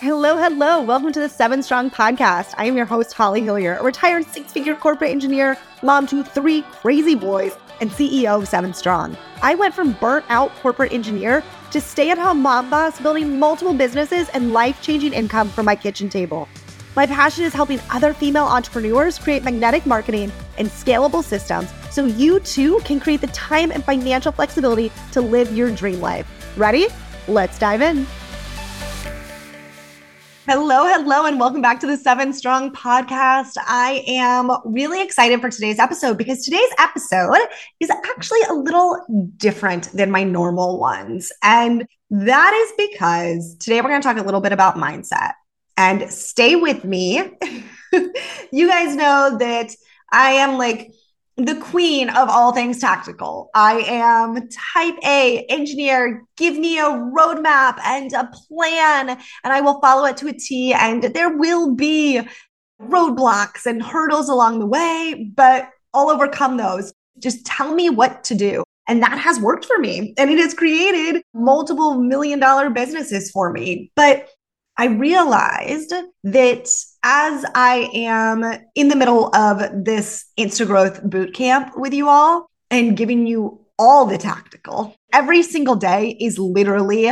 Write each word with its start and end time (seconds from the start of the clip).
Hello, 0.00 0.36
hello. 0.36 0.80
Welcome 0.80 1.10
to 1.10 1.18
the 1.18 1.28
Seven 1.28 1.60
Strong 1.60 1.90
podcast. 1.90 2.54
I 2.56 2.66
am 2.66 2.76
your 2.76 2.86
host, 2.86 3.12
Holly 3.12 3.40
Hillier, 3.40 3.78
a 3.78 3.82
retired 3.82 4.24
six 4.26 4.52
figure 4.52 4.76
corporate 4.76 5.10
engineer, 5.10 5.58
mom 5.82 6.06
to 6.06 6.22
three 6.22 6.62
crazy 6.62 7.16
boys, 7.16 7.56
and 7.80 7.90
CEO 7.90 8.40
of 8.40 8.46
Seven 8.46 8.72
Strong. 8.72 9.16
I 9.42 9.56
went 9.56 9.74
from 9.74 9.94
burnt 9.94 10.24
out 10.28 10.54
corporate 10.62 10.92
engineer 10.92 11.42
to 11.72 11.80
stay 11.80 12.10
at 12.10 12.18
home 12.18 12.40
mom 12.42 12.70
boss, 12.70 13.00
building 13.00 13.40
multiple 13.40 13.74
businesses 13.74 14.28
and 14.28 14.52
life 14.52 14.80
changing 14.82 15.14
income 15.14 15.48
from 15.48 15.66
my 15.66 15.74
kitchen 15.74 16.08
table. 16.08 16.48
My 16.94 17.04
passion 17.04 17.42
is 17.42 17.52
helping 17.52 17.80
other 17.90 18.14
female 18.14 18.46
entrepreneurs 18.46 19.18
create 19.18 19.42
magnetic 19.42 19.84
marketing 19.84 20.30
and 20.58 20.68
scalable 20.68 21.24
systems 21.24 21.72
so 21.90 22.04
you 22.04 22.38
too 22.38 22.78
can 22.84 23.00
create 23.00 23.20
the 23.20 23.26
time 23.28 23.72
and 23.72 23.82
financial 23.82 24.30
flexibility 24.30 24.92
to 25.10 25.20
live 25.20 25.56
your 25.56 25.72
dream 25.72 26.00
life. 26.00 26.56
Ready? 26.56 26.86
Let's 27.26 27.58
dive 27.58 27.82
in. 27.82 28.06
Hello, 30.50 30.86
hello, 30.86 31.26
and 31.26 31.38
welcome 31.38 31.60
back 31.60 31.78
to 31.80 31.86
the 31.86 31.98
Seven 31.98 32.32
Strong 32.32 32.72
podcast. 32.72 33.52
I 33.66 34.02
am 34.06 34.50
really 34.64 35.02
excited 35.02 35.42
for 35.42 35.50
today's 35.50 35.78
episode 35.78 36.16
because 36.16 36.42
today's 36.42 36.70
episode 36.78 37.36
is 37.80 37.90
actually 37.90 38.40
a 38.48 38.54
little 38.54 39.04
different 39.36 39.92
than 39.92 40.10
my 40.10 40.24
normal 40.24 40.80
ones. 40.80 41.30
And 41.42 41.86
that 42.08 42.54
is 42.54 42.88
because 42.88 43.56
today 43.56 43.82
we're 43.82 43.90
going 43.90 44.00
to 44.00 44.08
talk 44.08 44.16
a 44.16 44.22
little 44.22 44.40
bit 44.40 44.52
about 44.52 44.76
mindset. 44.76 45.32
And 45.76 46.10
stay 46.10 46.56
with 46.56 46.82
me. 46.82 47.30
you 48.50 48.68
guys 48.68 48.96
know 48.96 49.36
that 49.38 49.76
I 50.10 50.30
am 50.30 50.56
like 50.56 50.94
the 51.38 51.54
queen 51.54 52.10
of 52.10 52.28
all 52.28 52.52
things 52.52 52.80
tactical. 52.80 53.48
I 53.54 53.84
am 53.86 54.48
type 54.48 54.96
A 55.04 55.46
engineer. 55.48 56.24
Give 56.36 56.58
me 56.58 56.78
a 56.78 56.82
roadmap 56.82 57.78
and 57.84 58.12
a 58.12 58.28
plan, 58.48 59.10
and 59.10 59.52
I 59.52 59.60
will 59.60 59.80
follow 59.80 60.04
it 60.06 60.16
to 60.18 60.28
a 60.28 60.32
T. 60.32 60.74
And 60.74 61.04
there 61.04 61.36
will 61.36 61.74
be 61.76 62.20
roadblocks 62.82 63.66
and 63.66 63.82
hurdles 63.82 64.28
along 64.28 64.58
the 64.58 64.66
way, 64.66 65.30
but 65.34 65.70
I'll 65.94 66.10
overcome 66.10 66.56
those. 66.56 66.92
Just 67.20 67.46
tell 67.46 67.72
me 67.72 67.88
what 67.88 68.24
to 68.24 68.34
do. 68.34 68.64
And 68.88 69.02
that 69.02 69.18
has 69.18 69.38
worked 69.38 69.64
for 69.64 69.78
me. 69.78 70.14
And 70.18 70.30
it 70.30 70.38
has 70.38 70.54
created 70.54 71.22
multiple 71.34 72.00
million 72.00 72.40
dollar 72.40 72.68
businesses 72.70 73.30
for 73.30 73.52
me. 73.52 73.92
But 73.94 74.28
I 74.76 74.86
realized 74.86 75.92
that 76.24 76.68
as 77.10 77.42
I 77.54 77.88
am 77.94 78.44
in 78.74 78.88
the 78.88 78.96
middle 78.96 79.34
of 79.34 79.62
this 79.82 80.26
Instagrowth 80.38 81.02
boot 81.08 81.32
camp 81.32 81.72
with 81.74 81.94
you 81.94 82.06
all 82.06 82.50
and 82.70 82.98
giving 82.98 83.26
you 83.26 83.64
all 83.78 84.04
the 84.04 84.18
tactical, 84.18 84.94
every 85.10 85.42
single 85.42 85.74
day 85.74 86.18
is 86.20 86.38
literally 86.38 87.10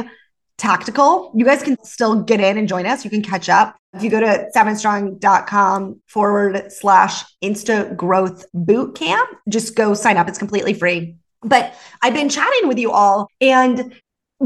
tactical. 0.59 1.33
You 1.35 1.47
guys 1.47 1.63
can 1.63 1.83
still 1.83 2.23
get 2.23 2.41
in 2.41 2.59
and 2.59 2.69
join 2.69 2.85
us. 2.85 3.05
You 3.05 3.11
can 3.11 3.23
catch 3.23 3.49
up. 3.49 3.75
If 3.95 4.03
you 4.03 4.11
go 4.11 4.21
to 4.21 4.51
sevenstrong.com 4.55 6.03
forward 6.09 6.71
slash 6.71 7.25
Insta 7.43 7.97
growth 7.97 8.45
boot 8.53 8.97
camp, 8.97 9.31
just 9.49 9.77
go 9.77 9.95
sign 9.95 10.19
up. 10.19 10.29
It's 10.29 10.39
completely 10.39 10.75
free. 10.75 11.17
But 11.41 11.75
I've 12.03 12.13
been 12.13 12.29
chatting 12.29 12.69
with 12.69 12.79
you 12.79 12.93
all 12.93 13.29
and 13.41 13.95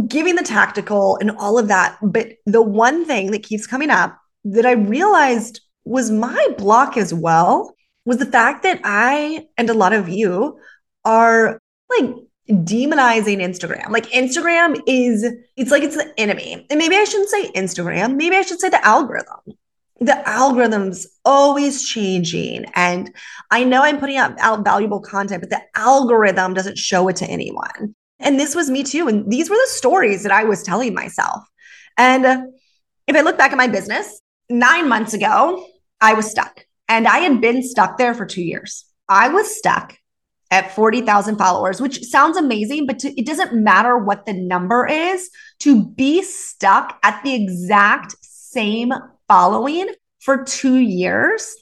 giving 0.07 0.37
the 0.37 0.45
tactical 0.45 1.17
and 1.17 1.33
all 1.33 1.59
of 1.59 1.67
that. 1.67 1.99
But 2.01 2.35
the 2.47 2.63
one 2.63 3.05
thing 3.05 3.33
that 3.33 3.43
keeps 3.43 3.67
coming 3.67 3.91
up 3.91 4.20
that 4.45 4.67
I 4.67 4.73
realized 4.73 5.61
was 5.85 6.11
my 6.11 6.47
block 6.59 6.97
as 6.97 7.13
well 7.13 7.75
was 8.05 8.19
the 8.19 8.27
fact 8.27 8.63
that 8.63 8.81
I 8.85 9.47
and 9.57 9.69
a 9.71 9.75
lot 9.75 9.93
of 9.93 10.09
you 10.09 10.59
are 11.05 11.61
like 11.99 12.15
demonizing 12.51 13.39
Instagram. 13.39 13.91
Like 13.91 14.07
Instagram 14.11 14.81
is, 14.87 15.25
it's 15.57 15.71
like 15.71 15.83
it's 15.83 15.97
the 15.97 16.13
enemy. 16.19 16.67
And 16.69 16.79
maybe 16.79 16.97
I 16.97 17.05
shouldn't 17.05 17.31
say 17.31 17.51
Instagram. 17.53 18.17
Maybe 18.17 18.37
I 18.37 18.43
should 18.43 18.61
say 18.61 18.69
the 18.69 18.85
algorithm. 18.85 19.41
The 20.01 20.27
algorithm's 20.29 21.07
always 21.25 21.87
changing. 21.87 22.65
And 22.75 23.15
I 23.51 23.65
know 23.65 23.83
I'm 23.83 24.01
putting 24.01 24.17
out, 24.17 24.39
out 24.41 24.65
valuable 24.65 25.01
content, 25.01 25.43
but 25.43 25.51
the 25.51 25.63
algorithm 25.75 26.55
doesn't 26.55 26.79
show 26.79 27.09
it 27.09 27.17
to 27.17 27.27
anyone. 27.27 27.95
And 28.19 28.39
this 28.39 28.55
was 28.55 28.71
me 28.71 28.83
too. 28.83 29.09
And 29.09 29.31
these 29.31 29.51
were 29.51 29.57
the 29.57 29.71
stories 29.71 30.23
that 30.23 30.33
I 30.33 30.45
was 30.45 30.63
telling 30.63 30.95
myself. 30.95 31.43
And 31.97 32.25
uh, 32.25 32.43
if 33.07 33.17
I 33.17 33.21
look 33.21 33.37
back 33.37 33.53
at 33.53 33.59
my 33.59 33.69
business, 33.69 34.20
nine 34.51 34.89
months 34.89 35.15
ago, 35.15 35.67
I 36.01 36.15
was 36.15 36.31
stuck 36.31 36.67
and 36.89 37.07
I 37.07 37.19
had 37.19 37.41
been 37.41 37.63
stuck 37.63 37.99
there 37.99 38.15
for 38.15 38.27
two 38.27 38.43
years. 38.43 38.85
I 39.09 39.29
was 39.29 39.57
stuck 39.57 39.97
at 40.51 40.75
40,000 40.75 41.37
followers, 41.37 41.81
which 41.81 42.03
sounds 42.05 42.37
amazing, 42.37 42.87
but 42.87 42.99
to, 43.01 43.21
it 43.21 43.25
doesn't 43.25 43.55
matter 43.55 43.97
what 43.97 44.27
the 44.27 44.33
number 44.33 44.87
is 44.87 45.31
to 45.61 45.87
be 45.87 46.23
stuck 46.23 46.99
at 47.03 47.23
the 47.23 47.35
exact 47.35 48.17
same 48.23 48.93
following 49.29 49.89
for 50.19 50.45
two 50.45 50.77
years. 50.77 51.55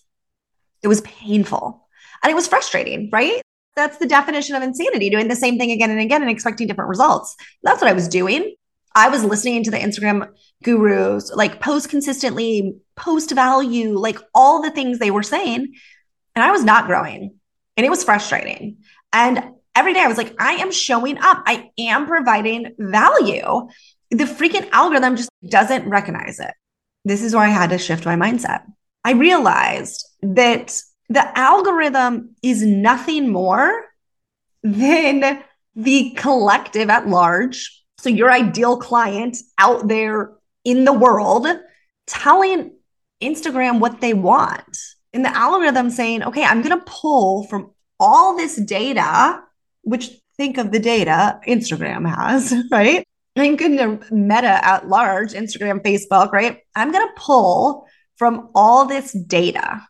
It 0.82 0.88
was 0.88 1.02
painful 1.02 1.86
and 2.22 2.30
it 2.30 2.34
was 2.34 2.48
frustrating, 2.48 3.10
right? 3.12 3.42
That's 3.76 3.98
the 3.98 4.06
definition 4.06 4.56
of 4.56 4.62
insanity, 4.62 5.10
doing 5.10 5.28
the 5.28 5.36
same 5.36 5.58
thing 5.58 5.70
again 5.70 5.90
and 5.90 6.00
again 6.00 6.22
and 6.22 6.30
expecting 6.30 6.66
different 6.66 6.88
results. 6.88 7.36
That's 7.62 7.80
what 7.80 7.90
I 7.90 7.94
was 7.94 8.08
doing. 8.08 8.54
I 8.94 9.08
was 9.08 9.24
listening 9.24 9.64
to 9.64 9.70
the 9.70 9.78
Instagram 9.78 10.28
gurus, 10.62 11.32
like 11.34 11.60
post 11.60 11.88
consistently, 11.88 12.76
post 12.96 13.30
value, 13.30 13.96
like 13.98 14.18
all 14.34 14.62
the 14.62 14.70
things 14.70 14.98
they 14.98 15.10
were 15.10 15.22
saying. 15.22 15.74
And 16.34 16.44
I 16.44 16.50
was 16.50 16.64
not 16.64 16.86
growing. 16.86 17.36
And 17.76 17.86
it 17.86 17.90
was 17.90 18.04
frustrating. 18.04 18.78
And 19.12 19.52
every 19.74 19.94
day 19.94 20.00
I 20.00 20.08
was 20.08 20.18
like, 20.18 20.34
I 20.40 20.54
am 20.54 20.72
showing 20.72 21.18
up, 21.18 21.42
I 21.46 21.70
am 21.78 22.06
providing 22.06 22.74
value. 22.78 23.68
The 24.10 24.24
freaking 24.24 24.68
algorithm 24.72 25.16
just 25.16 25.30
doesn't 25.46 25.88
recognize 25.88 26.40
it. 26.40 26.52
This 27.04 27.22
is 27.22 27.34
where 27.34 27.44
I 27.44 27.48
had 27.48 27.70
to 27.70 27.78
shift 27.78 28.04
my 28.04 28.16
mindset. 28.16 28.62
I 29.04 29.12
realized 29.12 30.06
that 30.22 30.80
the 31.08 31.38
algorithm 31.38 32.34
is 32.42 32.64
nothing 32.64 33.28
more 33.28 33.84
than 34.62 35.42
the 35.74 36.10
collective 36.16 36.90
at 36.90 37.08
large. 37.08 37.77
So, 37.98 38.08
your 38.08 38.30
ideal 38.30 38.76
client 38.76 39.36
out 39.58 39.88
there 39.88 40.32
in 40.64 40.84
the 40.84 40.92
world 40.92 41.46
telling 42.06 42.72
Instagram 43.22 43.80
what 43.80 44.00
they 44.00 44.14
want. 44.14 44.78
And 45.12 45.24
the 45.24 45.34
algorithm 45.36 45.90
saying, 45.90 46.22
okay, 46.22 46.44
I'm 46.44 46.62
going 46.62 46.78
to 46.78 46.84
pull 46.86 47.44
from 47.44 47.72
all 47.98 48.36
this 48.36 48.56
data, 48.56 49.40
which 49.82 50.10
think 50.36 50.58
of 50.58 50.70
the 50.70 50.78
data 50.78 51.40
Instagram 51.46 52.08
has, 52.08 52.54
right? 52.70 53.06
Going 53.36 53.56
to 53.56 54.00
meta 54.10 54.64
at 54.64 54.88
large, 54.88 55.32
Instagram, 55.32 55.82
Facebook, 55.82 56.32
right? 56.32 56.58
I'm 56.74 56.92
going 56.92 57.06
to 57.06 57.14
pull 57.16 57.86
from 58.16 58.50
all 58.54 58.84
this 58.84 59.12
data 59.12 59.80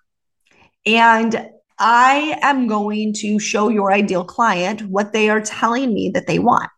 and 0.85 1.49
I 1.79 2.39
am 2.43 2.67
going 2.67 3.13
to 3.15 3.39
show 3.39 3.69
your 3.69 3.93
ideal 3.93 4.25
client 4.25 4.83
what 4.83 5.13
they 5.13 5.31
are 5.31 5.41
telling 5.41 5.95
me 5.95 6.11
that 6.11 6.27
they 6.27 6.39
want. 6.39 6.71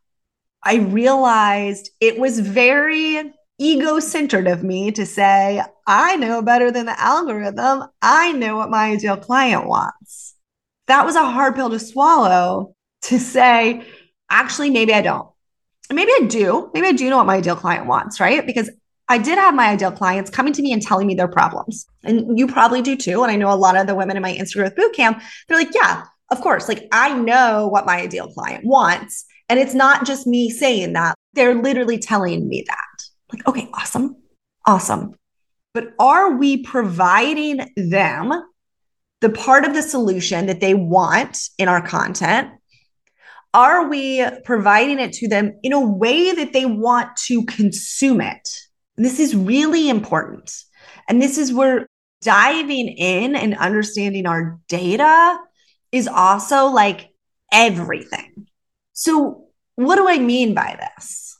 I 0.62 0.76
realized 0.76 1.90
it 2.00 2.18
was 2.18 2.38
very 2.38 3.32
ego 3.58 4.00
centered 4.00 4.46
of 4.46 4.62
me 4.62 4.90
to 4.92 5.04
say, 5.04 5.62
I 5.86 6.16
know 6.16 6.42
better 6.42 6.70
than 6.70 6.86
the 6.86 7.00
algorithm. 7.00 7.84
I 8.00 8.32
know 8.32 8.56
what 8.56 8.70
my 8.70 8.92
ideal 8.92 9.16
client 9.16 9.66
wants. 9.66 10.34
That 10.86 11.04
was 11.04 11.14
a 11.14 11.24
hard 11.24 11.54
pill 11.54 11.70
to 11.70 11.78
swallow 11.78 12.74
to 13.02 13.18
say, 13.18 13.86
actually, 14.30 14.70
maybe 14.70 14.92
I 14.92 15.02
don't. 15.02 15.28
Maybe 15.92 16.10
I 16.12 16.26
do. 16.26 16.70
Maybe 16.72 16.86
I 16.86 16.92
do 16.92 17.10
know 17.10 17.18
what 17.18 17.26
my 17.26 17.36
ideal 17.36 17.56
client 17.56 17.86
wants, 17.86 18.20
right? 18.20 18.46
Because 18.46 18.70
I 19.08 19.18
did 19.18 19.38
have 19.38 19.54
my 19.54 19.70
ideal 19.70 19.90
clients 19.90 20.30
coming 20.30 20.52
to 20.52 20.62
me 20.62 20.72
and 20.72 20.80
telling 20.80 21.06
me 21.06 21.14
their 21.14 21.28
problems. 21.28 21.84
And 22.04 22.38
you 22.38 22.46
probably 22.46 22.80
do 22.80 22.96
too. 22.96 23.22
And 23.22 23.32
I 23.32 23.36
know 23.36 23.52
a 23.52 23.56
lot 23.56 23.76
of 23.76 23.86
the 23.86 23.94
women 23.94 24.16
in 24.16 24.22
my 24.22 24.34
Instagram 24.34 24.74
boot 24.76 24.94
camp, 24.94 25.20
they're 25.48 25.58
like, 25.58 25.74
yeah, 25.74 26.04
of 26.30 26.40
course. 26.40 26.68
Like 26.68 26.86
I 26.92 27.12
know 27.12 27.66
what 27.66 27.86
my 27.86 28.00
ideal 28.00 28.28
client 28.28 28.64
wants. 28.64 29.24
And 29.50 29.58
it's 29.58 29.74
not 29.74 30.06
just 30.06 30.28
me 30.28 30.48
saying 30.48 30.92
that. 30.92 31.16
They're 31.32 31.60
literally 31.60 31.98
telling 31.98 32.48
me 32.48 32.64
that. 32.68 33.04
Like, 33.32 33.46
okay, 33.48 33.68
awesome. 33.74 34.16
Awesome. 34.64 35.16
But 35.74 35.88
are 35.98 36.36
we 36.36 36.62
providing 36.62 37.68
them 37.76 38.32
the 39.20 39.30
part 39.30 39.64
of 39.64 39.74
the 39.74 39.82
solution 39.82 40.46
that 40.46 40.60
they 40.60 40.74
want 40.74 41.48
in 41.58 41.68
our 41.68 41.84
content? 41.84 42.50
Are 43.52 43.88
we 43.88 44.24
providing 44.44 45.00
it 45.00 45.14
to 45.14 45.28
them 45.28 45.58
in 45.64 45.72
a 45.72 45.84
way 45.84 46.30
that 46.30 46.52
they 46.52 46.64
want 46.64 47.16
to 47.26 47.44
consume 47.46 48.20
it? 48.20 48.48
This 48.96 49.18
is 49.18 49.34
really 49.34 49.88
important. 49.88 50.54
And 51.08 51.20
this 51.20 51.38
is 51.38 51.52
where 51.52 51.88
diving 52.22 52.86
in 52.86 53.34
and 53.34 53.56
understanding 53.56 54.26
our 54.26 54.60
data 54.68 55.38
is 55.90 56.06
also 56.06 56.66
like 56.66 57.08
everything. 57.52 58.46
So, 58.92 59.46
what 59.76 59.96
do 59.96 60.08
I 60.08 60.18
mean 60.18 60.54
by 60.54 60.78
this? 60.78 61.38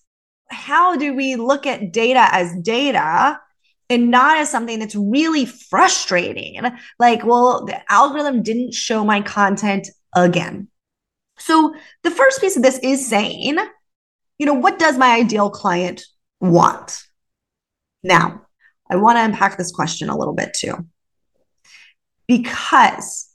How 0.49 0.97
do 0.97 1.15
we 1.15 1.37
look 1.37 1.67
at 1.67 1.93
data 1.93 2.27
as 2.33 2.55
data 2.63 3.41
and 3.89 4.11
not 4.11 4.39
as 4.39 4.51
something 4.51 4.79
that's 4.79 4.95
really 4.95 5.47
frustrating? 5.47 6.61
Like, 6.99 7.25
well, 7.25 7.65
the 7.67 7.81
algorithm 7.93 8.43
didn't 8.43 8.75
show 8.75 9.05
my 9.05 9.21
content 9.21 9.89
again. 10.15 10.69
So, 11.39 11.75
the 12.03 12.11
first 12.11 12.41
piece 12.41 12.57
of 12.57 12.63
this 12.63 12.79
is 12.83 13.07
saying, 13.07 13.59
you 14.39 14.47
know, 14.47 14.55
what 14.55 14.79
does 14.79 14.97
my 14.97 15.17
ideal 15.17 15.51
client 15.51 16.03
want? 16.41 17.03
Now, 18.03 18.47
I 18.91 18.97
want 18.97 19.19
to 19.19 19.25
unpack 19.25 19.57
this 19.57 19.71
question 19.71 20.09
a 20.09 20.17
little 20.17 20.35
bit 20.35 20.55
too. 20.55 20.87
Because 22.27 23.30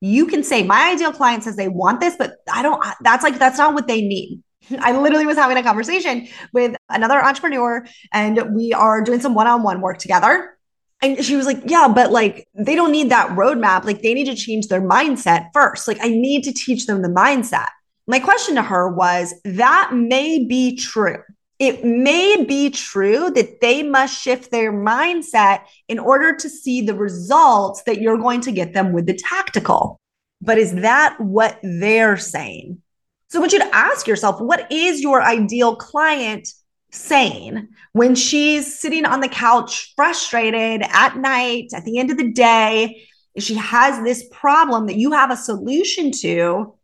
you 0.00 0.26
can 0.26 0.42
say, 0.42 0.62
my 0.62 0.90
ideal 0.92 1.12
client 1.12 1.44
says 1.44 1.56
they 1.56 1.68
want 1.68 2.00
this, 2.00 2.16
but 2.16 2.36
I 2.52 2.62
don't, 2.62 2.82
that's 3.00 3.24
like, 3.24 3.38
that's 3.38 3.58
not 3.58 3.74
what 3.74 3.86
they 3.86 4.02
need. 4.02 4.42
I 4.78 4.98
literally 4.98 5.26
was 5.26 5.36
having 5.36 5.56
a 5.56 5.62
conversation 5.62 6.28
with 6.52 6.76
another 6.88 7.22
entrepreneur 7.22 7.86
and 8.12 8.54
we 8.54 8.72
are 8.72 9.02
doing 9.02 9.20
some 9.20 9.34
one 9.34 9.46
on 9.46 9.62
one 9.62 9.80
work 9.80 9.98
together. 9.98 10.56
And 11.02 11.22
she 11.22 11.36
was 11.36 11.44
like, 11.44 11.62
Yeah, 11.66 11.88
but 11.94 12.10
like 12.10 12.48
they 12.54 12.74
don't 12.74 12.90
need 12.90 13.10
that 13.10 13.30
roadmap. 13.30 13.84
Like 13.84 14.00
they 14.00 14.14
need 14.14 14.24
to 14.26 14.34
change 14.34 14.68
their 14.68 14.80
mindset 14.80 15.48
first. 15.52 15.86
Like 15.86 15.98
I 16.00 16.08
need 16.08 16.42
to 16.44 16.52
teach 16.52 16.86
them 16.86 17.02
the 17.02 17.08
mindset. 17.08 17.68
My 18.06 18.18
question 18.18 18.54
to 18.54 18.62
her 18.62 18.88
was 18.88 19.34
that 19.44 19.90
may 19.92 20.44
be 20.44 20.76
true. 20.76 21.18
It 21.58 21.84
may 21.84 22.44
be 22.44 22.70
true 22.70 23.30
that 23.30 23.60
they 23.60 23.82
must 23.82 24.20
shift 24.20 24.50
their 24.50 24.72
mindset 24.72 25.60
in 25.88 25.98
order 25.98 26.34
to 26.36 26.50
see 26.50 26.82
the 26.82 26.94
results 26.94 27.82
that 27.84 28.00
you're 28.00 28.18
going 28.18 28.42
to 28.42 28.52
get 28.52 28.74
them 28.74 28.92
with 28.92 29.06
the 29.06 29.14
tactical. 29.14 29.98
But 30.42 30.58
is 30.58 30.74
that 30.74 31.18
what 31.18 31.58
they're 31.62 32.18
saying? 32.18 32.82
So 33.28 33.38
I 33.38 33.40
want 33.40 33.52
you 33.52 33.58
to 33.60 33.74
ask 33.74 34.06
yourself 34.06 34.40
what 34.40 34.70
is 34.70 35.00
your 35.00 35.22
ideal 35.22 35.76
client 35.76 36.48
saying 36.92 37.68
when 37.92 38.14
she's 38.14 38.78
sitting 38.78 39.04
on 39.04 39.20
the 39.20 39.28
couch 39.28 39.92
frustrated 39.96 40.82
at 40.82 41.16
night 41.16 41.68
at 41.74 41.84
the 41.84 41.98
end 41.98 42.10
of 42.10 42.18
the 42.18 42.32
day? 42.32 43.02
She 43.38 43.54
has 43.54 44.02
this 44.04 44.28
problem 44.30 44.86
that 44.86 44.96
you 44.96 45.12
have 45.12 45.30
a 45.30 45.36
solution 45.36 46.10
to. 46.20 46.74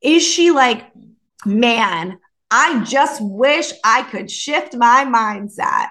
Is 0.00 0.24
she 0.24 0.50
like, 0.50 0.84
man, 1.44 2.18
I 2.54 2.84
just 2.84 3.20
wish 3.22 3.72
I 3.82 4.02
could 4.02 4.30
shift 4.30 4.76
my 4.76 5.06
mindset? 5.06 5.88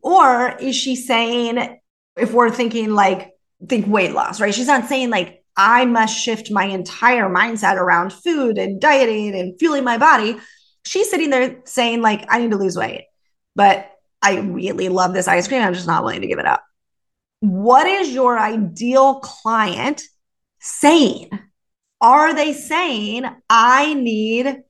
Or 0.00 0.56
is 0.60 0.76
she 0.76 0.94
saying, 0.94 1.78
if 2.16 2.32
we're 2.32 2.50
thinking 2.50 2.90
like, 2.90 3.32
think 3.68 3.88
weight 3.88 4.12
loss, 4.12 4.40
right? 4.40 4.54
She's 4.54 4.68
not 4.68 4.88
saying 4.88 5.10
like, 5.10 5.42
I 5.56 5.84
must 5.86 6.16
shift 6.16 6.52
my 6.52 6.66
entire 6.66 7.28
mindset 7.28 7.76
around 7.76 8.12
food 8.12 8.58
and 8.58 8.80
dieting 8.80 9.34
and 9.34 9.58
fueling 9.58 9.82
my 9.82 9.98
body. 9.98 10.36
She's 10.84 11.10
sitting 11.10 11.30
there 11.30 11.60
saying, 11.64 12.00
like, 12.00 12.26
I 12.28 12.38
need 12.38 12.52
to 12.52 12.58
lose 12.58 12.76
weight, 12.76 13.06
but 13.56 13.90
I 14.22 14.38
really 14.38 14.88
love 14.88 15.14
this 15.14 15.26
ice 15.28 15.48
cream. 15.48 15.62
I'm 15.62 15.74
just 15.74 15.86
not 15.86 16.04
willing 16.04 16.20
to 16.20 16.26
give 16.26 16.38
it 16.38 16.46
up. 16.46 16.62
What 17.40 17.86
is 17.86 18.12
your 18.12 18.38
ideal 18.38 19.20
client 19.20 20.02
saying? 20.60 21.30
Are 22.00 22.34
they 22.34 22.52
saying, 22.52 23.24
I 23.48 23.94
need 23.94 24.62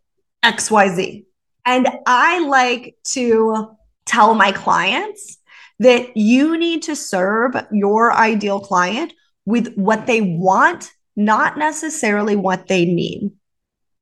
XYZ? 0.44 1.24
And 1.64 1.88
I 2.06 2.40
like 2.46 2.96
to 3.12 3.76
tell 4.06 4.34
my 4.34 4.52
clients 4.52 5.38
that 5.78 6.16
you 6.16 6.58
need 6.58 6.82
to 6.82 6.94
serve 6.94 7.54
your 7.72 8.12
ideal 8.12 8.60
client 8.60 9.12
with 9.44 9.74
what 9.74 10.06
they 10.06 10.20
want, 10.20 10.90
not 11.16 11.58
necessarily 11.58 12.36
what 12.36 12.68
they 12.68 12.84
need. 12.84 13.30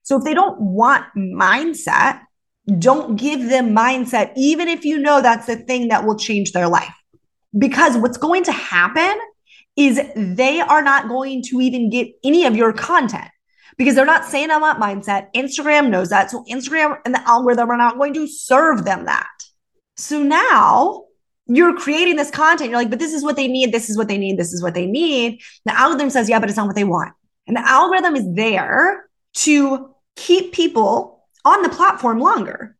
So 0.02 0.18
if 0.18 0.24
they 0.24 0.34
don't 0.34 0.60
want 0.60 1.06
mindset, 1.16 2.20
don't 2.78 3.16
give 3.16 3.48
them 3.48 3.74
mindset, 3.74 4.32
even 4.36 4.68
if 4.68 4.84
you 4.84 4.98
know 4.98 5.20
that's 5.20 5.46
the 5.46 5.56
thing 5.56 5.88
that 5.88 6.04
will 6.04 6.16
change 6.16 6.52
their 6.52 6.68
life. 6.68 6.94
Because 7.56 7.96
what's 7.96 8.18
going 8.18 8.44
to 8.44 8.52
happen 8.52 9.18
is 9.76 10.00
they 10.16 10.60
are 10.60 10.82
not 10.82 11.08
going 11.08 11.42
to 11.44 11.60
even 11.60 11.90
get 11.90 12.08
any 12.24 12.44
of 12.44 12.56
your 12.56 12.72
content 12.72 13.28
because 13.82 13.96
they're 13.96 14.06
not 14.06 14.24
saying 14.24 14.50
I 14.50 14.58
want 14.58 14.78
mindset. 14.78 15.32
Instagram 15.34 15.90
knows 15.90 16.10
that. 16.10 16.30
So 16.30 16.44
Instagram 16.48 16.98
and 17.04 17.12
the 17.12 17.28
algorithm 17.28 17.70
are 17.70 17.76
not 17.76 17.98
going 17.98 18.14
to 18.14 18.28
serve 18.28 18.84
them 18.84 19.06
that. 19.06 19.28
So 19.96 20.22
now 20.22 21.04
you're 21.46 21.76
creating 21.76 22.14
this 22.14 22.30
content. 22.30 22.70
You're 22.70 22.78
like, 22.78 22.90
but 22.90 23.00
this 23.00 23.12
is 23.12 23.24
what 23.24 23.34
they 23.34 23.48
need. 23.48 23.72
This 23.72 23.90
is 23.90 23.98
what 23.98 24.06
they 24.06 24.18
need. 24.18 24.38
This 24.38 24.52
is 24.52 24.62
what 24.62 24.74
they 24.74 24.86
need. 24.86 25.40
The 25.64 25.76
algorithm 25.76 26.10
says, 26.10 26.28
yeah, 26.28 26.38
but 26.38 26.48
it's 26.48 26.56
not 26.56 26.66
what 26.66 26.76
they 26.76 26.84
want. 26.84 27.12
And 27.48 27.56
the 27.56 27.68
algorithm 27.68 28.14
is 28.14 28.32
there 28.34 29.06
to 29.34 29.94
keep 30.14 30.52
people 30.52 31.26
on 31.44 31.62
the 31.62 31.68
platform 31.68 32.20
longer. 32.20 32.76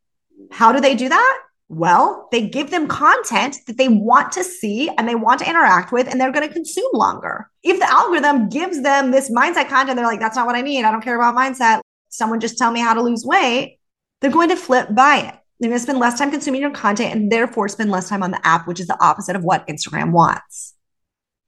How 0.53 0.71
do 0.71 0.81
they 0.81 0.95
do 0.95 1.09
that? 1.09 1.39
Well, 1.75 2.29
they 2.31 2.47
give 2.49 2.71
them 2.71 2.87
content 2.87 3.57
that 3.67 3.79
they 3.79 3.89
want 3.89 4.31
to 4.33 4.45
see 4.45 4.91
and 4.91 5.09
they 5.09 5.15
want 5.15 5.41
to 5.41 5.49
interact 5.49 5.91
with, 5.91 6.07
and 6.07 6.21
they're 6.21 6.31
going 6.31 6.47
to 6.47 6.53
consume 6.53 6.91
longer. 6.93 7.49
If 7.63 7.79
the 7.79 7.91
algorithm 7.91 8.51
gives 8.51 8.83
them 8.83 9.11
this 9.11 9.31
mindset 9.31 9.71
content, 9.71 9.97
they're 9.97 10.05
like, 10.05 10.21
that's 10.21 10.37
not 10.37 10.45
what 10.47 10.55
I 10.55 10.61
need. 10.61 10.85
I 10.85 10.91
don't 10.91 11.01
care 11.01 11.17
about 11.17 11.35
mindset. 11.35 11.81
Someone 12.11 12.41
just 12.41 12.59
tell 12.59 12.71
me 12.71 12.81
how 12.81 12.93
to 12.93 13.01
lose 13.01 13.25
weight. 13.25 13.79
They're 14.21 14.31
going 14.31 14.51
to 14.51 14.57
flip 14.57 14.95
by 14.95 15.21
it. 15.21 15.35
They're 15.61 15.71
going 15.71 15.79
to 15.79 15.83
spend 15.83 15.99
less 15.99 16.19
time 16.19 16.31
consuming 16.31 16.61
your 16.61 16.73
content 16.73 17.15
and 17.15 17.33
therefore 17.33 17.71
spend 17.71 17.91
less 17.91 18.07
time 18.07 18.23
on 18.23 18.33
the 18.33 18.47
app, 18.47 18.69
which 18.69 18.79
is 18.79 18.87
the 18.87 19.03
opposite 19.03 19.35
of 19.35 19.43
what 19.43 19.67
Instagram 19.67 20.13
wants. 20.13 20.75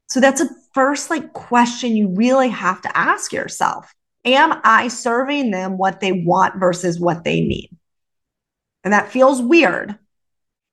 So 0.08 0.20
that's 0.20 0.40
a 0.40 0.48
first 0.72 1.10
like 1.10 1.34
question 1.34 1.94
you 1.94 2.08
really 2.08 2.48
have 2.48 2.80
to 2.80 2.96
ask 2.96 3.30
yourself. 3.30 3.92
Am 4.24 4.58
I 4.64 4.88
serving 4.88 5.50
them 5.50 5.76
what 5.76 6.00
they 6.00 6.12
want 6.12 6.58
versus 6.58 6.98
what 6.98 7.24
they 7.24 7.42
need? 7.42 7.68
And 8.84 8.94
that 8.94 9.12
feels 9.12 9.42
weird. 9.42 9.98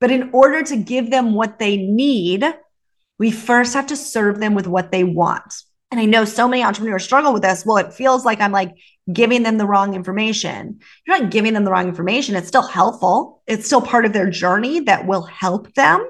But 0.01 0.11
in 0.11 0.31
order 0.33 0.63
to 0.63 0.75
give 0.75 1.09
them 1.11 1.33
what 1.33 1.59
they 1.59 1.77
need, 1.77 2.43
we 3.17 3.31
first 3.31 3.75
have 3.75 3.87
to 3.87 3.95
serve 3.95 4.39
them 4.39 4.55
with 4.55 4.67
what 4.67 4.91
they 4.91 5.05
want. 5.05 5.53
And 5.91 5.99
I 5.99 6.05
know 6.05 6.25
so 6.25 6.47
many 6.47 6.63
entrepreneurs 6.63 7.03
struggle 7.03 7.33
with 7.33 7.43
this. 7.43 7.65
Well, 7.65 7.77
it 7.77 7.93
feels 7.93 8.25
like 8.25 8.41
I'm 8.41 8.51
like 8.51 8.73
giving 9.11 9.43
them 9.43 9.57
the 9.57 9.67
wrong 9.67 9.93
information. 9.93 10.79
You're 11.05 11.19
not 11.19 11.31
giving 11.31 11.53
them 11.53 11.65
the 11.65 11.71
wrong 11.71 11.87
information. 11.87 12.35
It's 12.35 12.47
still 12.47 12.65
helpful. 12.65 13.43
It's 13.45 13.67
still 13.67 13.81
part 13.81 14.05
of 14.05 14.13
their 14.13 14.29
journey 14.29 14.79
that 14.81 15.05
will 15.05 15.23
help 15.23 15.73
them. 15.75 16.09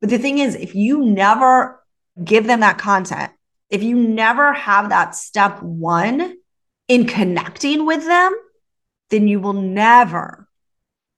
But 0.00 0.10
the 0.10 0.18
thing 0.18 0.38
is, 0.38 0.54
if 0.54 0.74
you 0.74 1.04
never 1.04 1.84
give 2.22 2.46
them 2.46 2.60
that 2.60 2.78
content, 2.78 3.32
if 3.68 3.82
you 3.82 3.96
never 3.96 4.52
have 4.54 4.88
that 4.88 5.14
step 5.14 5.60
one 5.62 6.36
in 6.88 7.06
connecting 7.06 7.84
with 7.84 8.04
them, 8.04 8.34
then 9.10 9.28
you 9.28 9.40
will 9.40 9.52
never 9.52 10.45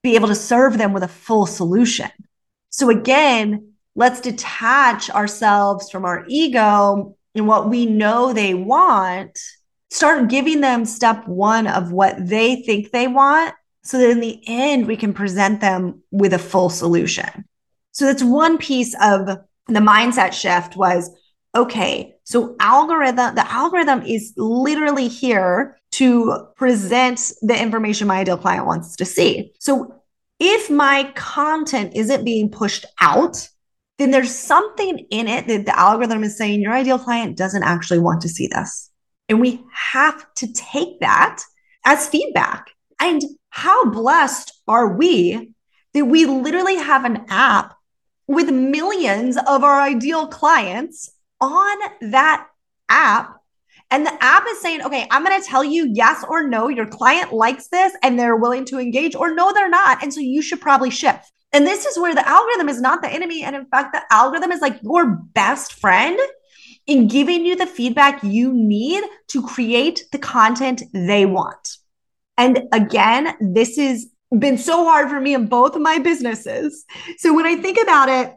be 0.09 0.15
able 0.15 0.29
to 0.29 0.35
serve 0.35 0.79
them 0.79 0.93
with 0.93 1.03
a 1.03 1.09
full 1.09 1.47
solution. 1.47 2.11
So 2.71 2.91
again, 2.91 3.73
let's 3.95 4.21
detach 4.21 5.11
ourselves 5.11 5.91
from 5.91 6.05
our 6.05 6.25
ego 6.29 7.17
and 7.35 7.47
what 7.47 7.69
we 7.69 7.87
know 7.87 8.33
they 8.33 8.55
want, 8.55 9.39
start 9.91 10.29
giving 10.29 10.61
them 10.61 10.85
step 10.85 11.27
one 11.29 11.67
of 11.67 11.93
what 11.93 12.17
they 12.19 12.63
think 12.63 12.91
they 12.91 13.07
want. 13.07 13.55
So 13.85 13.99
that 13.99 14.11
in 14.11 14.21
the 14.21 14.43
end, 14.47 14.87
we 14.87 14.97
can 14.97 15.15
present 15.15 15.61
them 15.61 16.03
with 16.11 16.33
a 16.33 16.39
full 16.39 16.71
solution. 16.71 17.45
So 17.93 18.07
that's 18.07 18.23
one 18.23 18.59
piece 18.59 18.95
of 19.01 19.27
the 19.27 19.81
mindset 19.81 20.33
shift 20.33 20.77
was 20.77 21.11
okay, 21.55 22.15
so 22.25 22.57
algorithm, 22.61 23.35
the 23.35 23.51
algorithm 23.51 24.03
is 24.03 24.33
literally 24.37 25.09
here 25.09 25.79
to 25.93 26.47
present 26.57 27.33
the 27.41 27.61
information 27.61 28.07
my 28.07 28.19
ideal 28.19 28.37
client 28.37 28.67
wants 28.67 28.97
to 28.97 29.05
see. 29.05 29.53
So 29.59 29.98
if 30.39 30.71
my 30.71 31.11
content 31.15 31.95
isn't 31.95 32.25
being 32.25 32.51
pushed 32.51 32.85
out, 33.01 33.49
then 33.99 34.11
there's 34.11 34.35
something 34.35 34.99
in 35.11 35.27
it 35.27 35.49
that 35.49 35.67
the 35.67 35.79
algorithm 35.79 36.23
is 36.23 36.37
saying 36.37 36.61
your 36.61 36.73
ideal 36.73 36.99
client 36.99 37.37
doesn't 37.37 37.65
actually 37.65 37.99
want 37.99 38.21
to 38.23 38.29
see 38.29 38.47
this. 38.47 38.91
And 39.29 39.41
we 39.41 39.63
have 39.73 40.25
to 40.35 40.53
take 40.53 41.01
that 41.01 41.43
as 41.85 42.09
feedback. 42.09 42.71
And 43.01 43.23
how 43.51 43.91
blessed 43.91 44.53
are 44.69 44.97
we 44.97 45.53
that 45.95 46.05
we 46.05 46.27
literally 46.27 46.77
have 46.77 47.05
an 47.05 47.25
app 47.29 47.75
with 48.27 48.51
millions 48.51 49.37
of 49.37 49.65
our 49.65 49.81
ideal 49.81 50.29
clients 50.29 51.11
on 51.41 51.79
that 52.01 52.47
app. 52.89 53.38
And 53.91 54.05
the 54.05 54.23
app 54.23 54.45
is 54.49 54.61
saying, 54.61 54.83
okay, 54.83 55.07
I'm 55.11 55.25
going 55.25 55.41
to 55.41 55.47
tell 55.47 55.65
you 55.65 55.91
yes 55.93 56.25
or 56.29 56.47
no. 56.47 56.69
Your 56.69 56.87
client 56.87 57.33
likes 57.33 57.69
this 57.69 57.95
and 58.03 58.19
they're 58.19 58.37
willing 58.37 58.65
to 58.67 58.79
engage, 58.79 59.15
or 59.15 59.35
no, 59.35 59.53
they're 59.53 59.71
not. 59.71 60.03
And 60.03 60.13
so 60.13 60.21
you 60.21 60.43
should 60.43 60.61
probably 60.61 60.91
shift. 60.91 61.33
And 61.53 61.67
this 61.67 61.87
is 61.87 61.99
where 61.99 62.15
the 62.15 62.29
algorithm 62.29 62.69
is 62.69 62.81
not 62.81 63.01
the 63.01 63.11
enemy. 63.11 63.43
And 63.43 63.57
in 63.57 63.65
fact, 63.67 63.95
the 63.95 64.03
algorithm 64.11 64.53
is 64.53 64.61
like 64.61 64.79
your 64.83 65.07
best 65.33 65.73
friend 65.73 66.19
in 66.87 67.09
giving 67.09 67.47
you 67.47 67.57
the 67.57 67.67
feedback 67.67 68.23
you 68.23 68.53
need 68.53 69.05
to 69.29 69.43
create 69.47 70.05
the 70.13 70.19
content 70.19 70.83
they 70.93 71.25
want. 71.25 71.77
And 72.37 72.65
again, 72.73 73.35
this 73.41 73.77
has 73.77 74.07
been 74.39 74.59
so 74.59 74.85
hard 74.85 75.09
for 75.09 75.21
me 75.21 75.35
in 75.35 75.47
both 75.47 75.75
of 75.75 75.83
my 75.83 75.99
businesses. 75.99 76.85
So 77.17 77.35
when 77.35 77.47
I 77.47 77.57
think 77.57 77.79
about 77.83 78.11
it, 78.11 78.35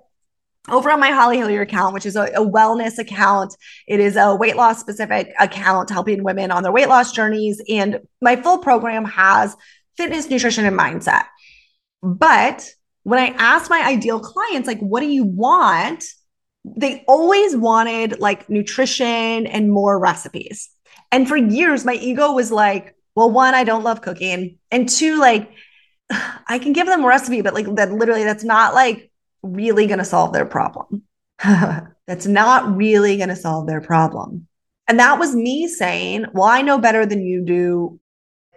over 0.70 0.92
on 0.92 1.00
my 1.00 1.10
Holly 1.10 1.38
Hillier 1.38 1.62
account, 1.62 1.94
which 1.94 2.06
is 2.06 2.16
a, 2.16 2.24
a, 2.36 2.46
wellness 2.46 3.00
account. 3.00 3.56
It 3.88 4.00
is 4.00 4.16
a 4.16 4.36
weight 4.36 4.56
loss 4.56 4.80
specific 4.80 5.34
account 5.40 5.90
helping 5.90 6.24
women 6.24 6.52
on 6.52 6.62
their 6.64 6.72
weight 6.72 6.88
loss 6.88 7.12
journeys. 7.12 7.62
And 7.68 8.02
my 8.22 8.36
full 8.36 8.60
program 8.60 9.06
has 9.06 9.56
fitness, 9.98 10.30
nutrition, 10.30 10.66
and 10.66 10.78
mindset. 10.78 11.24
But 12.04 12.70
when 13.04 13.20
I 13.20 13.36
asked 13.38 13.70
my 13.70 13.84
ideal 13.84 14.20
clients, 14.20 14.68
like, 14.68 14.80
what 14.80 15.00
do 15.00 15.08
you 15.08 15.24
want? 15.24 16.04
They 16.64 17.04
always 17.08 17.58
wanted 17.58 18.20
like 18.20 18.48
nutrition 18.50 19.48
and 19.48 19.72
more 19.72 19.98
recipes. 20.00 20.70
And 21.12 21.28
for 21.28 21.36
years, 21.36 21.86
my 21.86 21.96
ego 21.96 22.34
was 22.34 22.52
like, 22.52 22.96
well, 23.16 23.32
one, 23.32 23.56
I 23.56 23.64
don't 23.64 23.84
love 23.84 24.02
cooking. 24.02 24.58
And 24.70 24.88
two, 24.88 25.20
like, 25.20 25.52
I 26.48 26.60
can 26.60 26.74
give 26.74 26.88
them 26.88 27.04
a 27.04 27.08
recipe, 27.08 27.42
but 27.42 27.56
like 27.56 27.74
that 27.76 27.92
literally, 27.92 28.24
that's 28.24 28.44
not 28.44 28.76
like 28.76 29.11
really 29.44 29.88
going 29.88 30.00
to 30.00 30.06
solve 30.06 30.34
their 30.34 30.46
problem. 30.46 31.04
that's 31.44 32.28
not 32.28 32.76
really 32.76 33.18
going 33.18 33.30
to 33.30 33.36
solve 33.36 33.68
their 33.68 33.82
problem. 33.82 34.48
And 34.88 35.00
that 35.00 35.20
was 35.20 35.36
me 35.36 35.68
saying, 35.68 36.26
Well, 36.34 36.48
I 36.48 36.62
know 36.62 36.78
better 36.78 37.06
than 37.06 37.26
you 37.26 37.46
do 37.46 38.00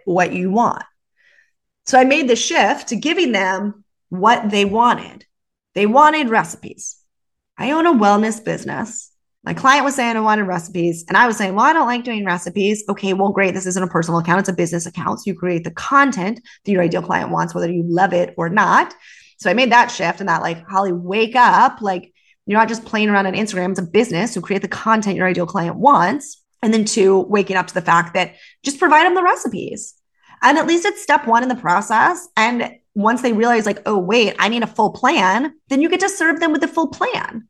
what 0.05 0.33
you 0.33 0.51
want. 0.51 0.83
So 1.85 1.99
I 1.99 2.03
made 2.03 2.27
the 2.27 2.35
shift 2.35 2.89
to 2.89 2.95
giving 2.95 3.31
them 3.31 3.83
what 4.09 4.49
they 4.49 4.65
wanted. 4.65 5.25
They 5.73 5.85
wanted 5.85 6.29
recipes. 6.29 6.97
I 7.57 7.71
own 7.71 7.85
a 7.85 7.93
wellness 7.93 8.43
business. 8.43 9.11
My 9.43 9.53
client 9.53 9.85
was 9.85 9.93
saying 9.93 10.17
I 10.17 10.21
wanted 10.21 10.43
recipes, 10.43 11.05
and 11.07 11.15
I 11.15 11.27
was 11.27 11.37
saying, 11.37 11.53
Well, 11.53 11.65
I 11.65 11.73
don't 11.73 11.87
like 11.87 12.03
doing 12.03 12.25
recipes. 12.25 12.83
Okay, 12.89 13.13
well, 13.13 13.31
great. 13.31 13.53
This 13.53 13.67
isn't 13.67 13.83
a 13.83 13.87
personal 13.87 14.19
account, 14.19 14.39
it's 14.39 14.49
a 14.49 14.53
business 14.53 14.85
account. 14.85 15.19
So 15.19 15.23
you 15.27 15.35
create 15.35 15.63
the 15.63 15.71
content 15.71 16.41
that 16.65 16.71
your 16.71 16.81
ideal 16.81 17.03
client 17.03 17.29
wants, 17.29 17.53
whether 17.53 17.71
you 17.71 17.83
love 17.85 18.13
it 18.13 18.33
or 18.37 18.49
not. 18.49 18.93
So 19.37 19.49
I 19.49 19.53
made 19.53 19.71
that 19.71 19.91
shift 19.91 20.19
and 20.19 20.29
that, 20.29 20.41
like, 20.41 20.65
Holly, 20.67 20.93
wake 20.93 21.35
up. 21.35 21.81
Like, 21.81 22.13
you're 22.45 22.59
not 22.59 22.69
just 22.69 22.85
playing 22.85 23.09
around 23.09 23.27
on 23.27 23.33
Instagram, 23.33 23.71
it's 23.71 23.79
a 23.79 23.83
business. 23.83 24.33
So 24.33 24.41
create 24.41 24.61
the 24.61 24.67
content 24.67 25.17
your 25.17 25.27
ideal 25.27 25.45
client 25.45 25.75
wants. 25.75 26.41
And 26.61 26.73
then 26.73 26.85
two, 26.85 27.19
waking 27.21 27.57
up 27.57 27.67
to 27.67 27.73
the 27.73 27.81
fact 27.81 28.13
that 28.13 28.35
just 28.63 28.79
provide 28.79 29.05
them 29.05 29.15
the 29.15 29.23
recipes. 29.23 29.95
And 30.41 30.57
at 30.57 30.67
least 30.67 30.85
it's 30.85 31.01
step 31.01 31.27
one 31.27 31.43
in 31.43 31.49
the 31.49 31.55
process. 31.55 32.27
And 32.35 32.71
once 32.93 33.21
they 33.21 33.33
realize, 33.33 33.65
like, 33.65 33.81
oh, 33.85 33.97
wait, 33.97 34.35
I 34.39 34.49
need 34.49 34.63
a 34.63 34.67
full 34.67 34.91
plan, 34.91 35.53
then 35.69 35.81
you 35.81 35.89
get 35.89 35.99
to 35.99 36.09
serve 36.09 36.39
them 36.39 36.51
with 36.51 36.63
a 36.63 36.67
full 36.67 36.87
plan. 36.87 37.47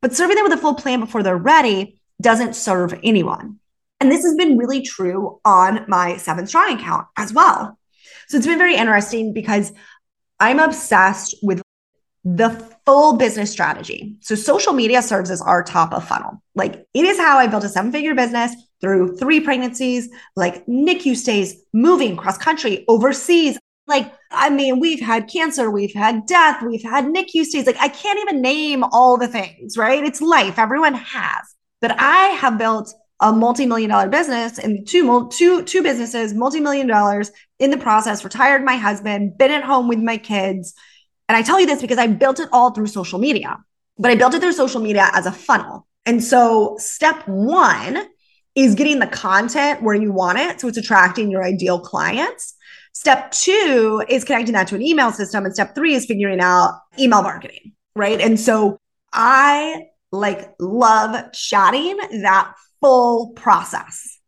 But 0.00 0.14
serving 0.14 0.36
them 0.36 0.44
with 0.44 0.52
a 0.52 0.60
full 0.60 0.74
plan 0.74 1.00
before 1.00 1.22
they're 1.22 1.36
ready 1.36 2.00
doesn't 2.20 2.54
serve 2.54 2.98
anyone. 3.02 3.58
And 4.00 4.10
this 4.10 4.24
has 4.24 4.34
been 4.34 4.58
really 4.58 4.82
true 4.82 5.40
on 5.44 5.84
my 5.88 6.16
Seven 6.16 6.46
Strong 6.46 6.78
account 6.78 7.06
as 7.16 7.32
well. 7.32 7.78
So 8.28 8.36
it's 8.36 8.46
been 8.46 8.58
very 8.58 8.76
interesting 8.76 9.32
because 9.32 9.72
I'm 10.42 10.58
obsessed 10.58 11.36
with 11.40 11.62
the 12.24 12.50
full 12.84 13.16
business 13.16 13.52
strategy. 13.52 14.16
So 14.20 14.34
social 14.34 14.72
media 14.72 15.00
serves 15.00 15.30
as 15.30 15.40
our 15.40 15.62
top 15.62 15.92
of 15.92 16.06
funnel. 16.06 16.42
Like 16.56 16.84
it 16.94 17.04
is 17.04 17.16
how 17.16 17.38
I 17.38 17.46
built 17.46 17.62
a 17.62 17.68
seven 17.68 17.92
figure 17.92 18.14
business 18.16 18.52
through 18.80 19.16
three 19.18 19.38
pregnancies, 19.38 20.08
like 20.34 20.66
NICU 20.66 21.14
stays, 21.14 21.62
moving 21.72 22.16
cross 22.16 22.38
country, 22.38 22.84
overseas. 22.88 23.56
Like, 23.86 24.12
I 24.32 24.50
mean, 24.50 24.80
we've 24.80 25.00
had 25.00 25.28
cancer, 25.28 25.70
we've 25.70 25.94
had 25.94 26.26
death, 26.26 26.62
we've 26.62 26.82
had 26.82 27.04
NICU 27.04 27.44
stays. 27.44 27.66
Like, 27.66 27.78
I 27.80 27.88
can't 27.88 28.18
even 28.20 28.42
name 28.42 28.84
all 28.92 29.16
the 29.18 29.28
things, 29.28 29.76
right? 29.76 30.02
It's 30.02 30.20
life. 30.20 30.58
Everyone 30.58 30.94
has. 30.94 31.54
But 31.80 32.00
I 32.00 32.28
have 32.40 32.58
built 32.58 32.92
a 33.20 33.32
multi-million 33.32 33.90
dollar 33.90 34.08
business 34.08 34.58
and 34.58 34.86
two, 34.86 35.28
two, 35.30 35.62
two 35.62 35.82
businesses, 35.82 36.34
multi-million 36.34 36.88
dollars 36.88 37.30
in 37.62 37.70
the 37.70 37.78
process, 37.78 38.24
retired 38.24 38.64
my 38.64 38.74
husband, 38.74 39.38
been 39.38 39.52
at 39.52 39.62
home 39.62 39.86
with 39.86 40.00
my 40.00 40.18
kids. 40.18 40.74
And 41.28 41.36
I 41.36 41.42
tell 41.42 41.60
you 41.60 41.66
this 41.66 41.80
because 41.80 41.96
I 41.96 42.08
built 42.08 42.40
it 42.40 42.48
all 42.52 42.72
through 42.72 42.88
social 42.88 43.20
media, 43.20 43.56
but 43.98 44.10
I 44.10 44.16
built 44.16 44.34
it 44.34 44.40
through 44.40 44.52
social 44.52 44.80
media 44.80 45.08
as 45.12 45.26
a 45.26 45.32
funnel. 45.32 45.86
And 46.04 46.22
so 46.22 46.76
step 46.80 47.26
one 47.28 48.04
is 48.56 48.74
getting 48.74 48.98
the 48.98 49.06
content 49.06 49.80
where 49.80 49.94
you 49.94 50.12
want 50.12 50.38
it. 50.38 50.60
So 50.60 50.66
it's 50.66 50.76
attracting 50.76 51.30
your 51.30 51.44
ideal 51.44 51.78
clients. 51.78 52.54
Step 52.94 53.30
two 53.30 54.02
is 54.08 54.24
connecting 54.24 54.54
that 54.54 54.66
to 54.68 54.74
an 54.74 54.82
email 54.82 55.12
system. 55.12 55.44
And 55.44 55.54
step 55.54 55.76
three 55.76 55.94
is 55.94 56.04
figuring 56.04 56.40
out 56.40 56.80
email 56.98 57.22
marketing. 57.22 57.74
Right. 57.94 58.20
And 58.20 58.40
so 58.40 58.80
I 59.12 59.84
like 60.10 60.52
love 60.58 61.32
chatting 61.32 61.96
that 62.22 62.54
full 62.80 63.30
process. 63.34 64.18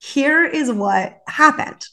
Here 0.00 0.44
is 0.44 0.70
what 0.70 1.20
happened. 1.28 1.86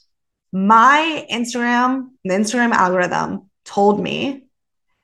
My 0.51 1.27
Instagram, 1.31 2.09
the 2.23 2.33
Instagram 2.33 2.71
algorithm 2.71 3.49
told 3.65 4.01
me 4.01 4.43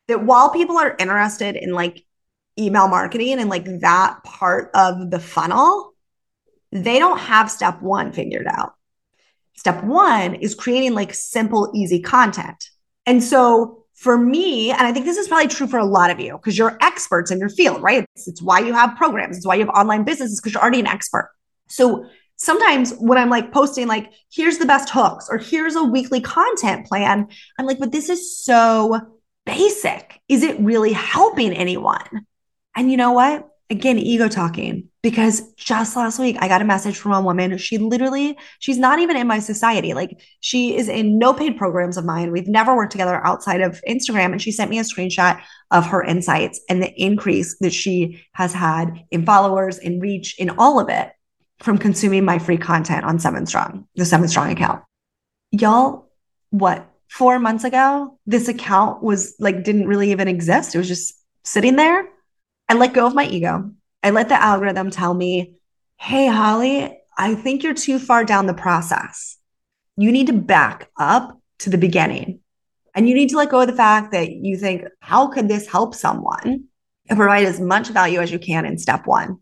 that 0.07 0.23
while 0.23 0.49
people 0.49 0.77
are 0.77 0.95
interested 0.97 1.55
in 1.55 1.73
like 1.73 2.03
email 2.57 2.87
marketing 2.87 3.39
and 3.39 3.49
like 3.49 3.65
that 3.81 4.23
part 4.23 4.71
of 4.73 5.11
the 5.11 5.19
funnel, 5.19 5.93
they 6.71 6.99
don't 6.99 7.19
have 7.19 7.51
step 7.51 7.81
one 7.81 8.11
figured 8.11 8.47
out. 8.47 8.73
Step 9.55 9.83
one 9.83 10.35
is 10.35 10.55
creating 10.55 10.93
like 10.93 11.13
simple, 11.13 11.71
easy 11.75 12.01
content. 12.01 12.69
And 13.05 13.23
so 13.23 13.85
for 13.93 14.17
me, 14.17 14.71
and 14.71 14.81
I 14.81 14.91
think 14.91 15.05
this 15.05 15.17
is 15.17 15.27
probably 15.27 15.47
true 15.47 15.67
for 15.67 15.79
a 15.79 15.85
lot 15.85 16.09
of 16.09 16.19
you 16.19 16.33
because 16.33 16.57
you're 16.57 16.77
experts 16.81 17.31
in 17.31 17.39
your 17.39 17.49
field, 17.49 17.81
right? 17.81 18.05
It's, 18.15 18.27
it's 18.27 18.41
why 18.41 18.59
you 18.59 18.73
have 18.73 18.97
programs, 18.97 19.37
it's 19.37 19.45
why 19.45 19.55
you 19.55 19.65
have 19.65 19.73
online 19.75 20.03
businesses 20.03 20.41
because 20.41 20.53
you're 20.53 20.61
already 20.61 20.81
an 20.81 20.87
expert. 20.87 21.31
So 21.69 22.05
sometimes 22.37 22.93
when 22.93 23.17
I'm 23.17 23.29
like 23.29 23.51
posting, 23.51 23.87
like, 23.87 24.11
here's 24.31 24.57
the 24.57 24.65
best 24.65 24.89
hooks 24.89 25.27
or 25.29 25.37
here's 25.37 25.75
a 25.75 25.83
weekly 25.83 26.21
content 26.21 26.87
plan, 26.87 27.27
I'm 27.57 27.65
like, 27.65 27.79
but 27.79 27.91
this 27.91 28.09
is 28.09 28.37
so 28.43 28.99
basic. 29.45 30.19
Is 30.27 30.43
it 30.43 30.59
really 30.59 30.93
helping 30.93 31.53
anyone? 31.53 32.25
And 32.75 32.91
you 32.91 32.97
know 32.97 33.11
what? 33.11 33.49
Again, 33.71 33.97
ego 33.97 34.27
talking 34.27 34.89
because 35.01 35.53
just 35.53 35.95
last 35.95 36.19
week 36.19 36.37
I 36.39 36.47
got 36.47 36.61
a 36.61 36.65
message 36.65 36.97
from 36.97 37.13
a 37.13 37.21
woman. 37.21 37.57
She 37.57 37.79
literally, 37.79 38.37
she's 38.59 38.77
not 38.77 38.99
even 38.99 39.17
in 39.17 39.25
my 39.25 39.39
society. 39.39 39.95
Like 39.95 40.19
she 40.39 40.77
is 40.77 40.87
in 40.87 41.17
no 41.17 41.33
paid 41.33 41.57
programs 41.57 41.97
of 41.97 42.05
mine. 42.05 42.31
We've 42.31 42.47
never 42.47 42.75
worked 42.75 42.91
together 42.91 43.25
outside 43.25 43.61
of 43.61 43.81
Instagram. 43.89 44.33
And 44.33 44.41
she 44.41 44.51
sent 44.51 44.69
me 44.69 44.77
a 44.77 44.83
screenshot 44.83 45.41
of 45.71 45.87
her 45.87 46.03
insights 46.03 46.61
and 46.69 46.79
the 46.79 46.93
increase 47.01 47.57
that 47.61 47.73
she 47.73 48.23
has 48.33 48.53
had 48.53 49.03
in 49.09 49.25
followers, 49.25 49.79
in 49.79 49.99
reach, 49.99 50.39
in 50.39 50.51
all 50.51 50.79
of 50.79 50.89
it 50.89 51.11
from 51.59 51.77
consuming 51.77 52.25
my 52.25 52.39
free 52.39 52.57
content 52.57 53.05
on 53.05 53.19
Seven 53.19 53.45
Strong, 53.45 53.87
the 53.95 54.05
Seven 54.05 54.27
Strong 54.27 54.51
account. 54.51 54.83
Y'all, 55.51 56.09
what, 56.49 56.87
four 57.07 57.39
months 57.39 57.63
ago, 57.63 58.19
this 58.25 58.47
account 58.47 59.01
was 59.01 59.35
like, 59.39 59.63
didn't 59.63 59.87
really 59.87 60.11
even 60.11 60.27
exist. 60.27 60.75
It 60.75 60.77
was 60.77 60.87
just 60.87 61.15
sitting 61.43 61.75
there. 61.75 62.07
I 62.67 62.73
let 62.73 62.93
go 62.93 63.05
of 63.05 63.15
my 63.15 63.25
ego. 63.25 63.71
I 64.03 64.09
let 64.09 64.29
the 64.29 64.41
algorithm 64.41 64.89
tell 64.89 65.13
me, 65.13 65.55
hey, 65.97 66.27
Holly, 66.27 66.97
I 67.17 67.35
think 67.35 67.63
you're 67.63 67.73
too 67.73 67.99
far 67.99 68.25
down 68.25 68.47
the 68.47 68.53
process. 68.53 69.37
You 69.97 70.11
need 70.11 70.27
to 70.27 70.33
back 70.33 70.89
up 70.99 71.39
to 71.59 71.69
the 71.69 71.77
beginning. 71.77 72.41
And 72.93 73.07
you 73.07 73.15
need 73.15 73.29
to 73.29 73.37
let 73.37 73.49
go 73.49 73.61
of 73.61 73.67
the 73.67 73.73
fact 73.73 74.11
that 74.11 74.31
you 74.31 74.57
think, 74.57 74.83
how 74.99 75.27
could 75.27 75.47
this 75.47 75.67
help 75.67 75.95
someone? 75.95 76.65
And 77.07 77.17
provide 77.17 77.45
as 77.45 77.59
much 77.59 77.89
value 77.89 78.19
as 78.19 78.31
you 78.31 78.39
can 78.39 78.65
in 78.65 78.77
step 78.77 79.05
one. 79.05 79.37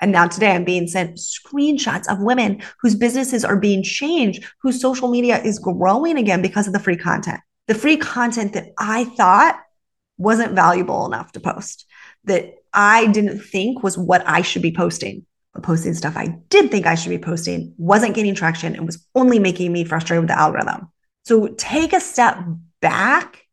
And 0.00 0.12
now 0.12 0.26
today 0.28 0.52
I'm 0.52 0.64
being 0.64 0.86
sent 0.86 1.16
screenshots 1.16 2.10
of 2.10 2.20
women 2.20 2.62
whose 2.80 2.94
businesses 2.94 3.44
are 3.44 3.56
being 3.56 3.82
changed, 3.82 4.44
whose 4.60 4.80
social 4.80 5.08
media 5.08 5.42
is 5.42 5.58
growing 5.58 6.18
again 6.18 6.42
because 6.42 6.66
of 6.66 6.72
the 6.72 6.78
free 6.78 6.96
content. 6.96 7.40
The 7.66 7.74
free 7.74 7.96
content 7.96 8.52
that 8.52 8.68
I 8.78 9.04
thought 9.04 9.58
wasn't 10.18 10.54
valuable 10.54 11.06
enough 11.06 11.32
to 11.32 11.40
post, 11.40 11.86
that 12.24 12.54
I 12.72 13.06
didn't 13.06 13.40
think 13.40 13.82
was 13.82 13.98
what 13.98 14.26
I 14.26 14.42
should 14.42 14.62
be 14.62 14.72
posting. 14.72 15.26
But 15.54 15.62
posting 15.62 15.94
stuff 15.94 16.16
I 16.16 16.38
did 16.50 16.70
think 16.70 16.86
I 16.86 16.94
should 16.94 17.10
be 17.10 17.18
posting 17.18 17.74
wasn't 17.78 18.14
getting 18.14 18.34
traction 18.34 18.76
and 18.76 18.84
was 18.84 19.06
only 19.14 19.38
making 19.38 19.72
me 19.72 19.84
frustrated 19.84 20.20
with 20.20 20.28
the 20.28 20.38
algorithm. 20.38 20.92
So 21.24 21.48
take 21.48 21.94
a 21.94 22.00
step 22.00 22.38
back. 22.80 23.45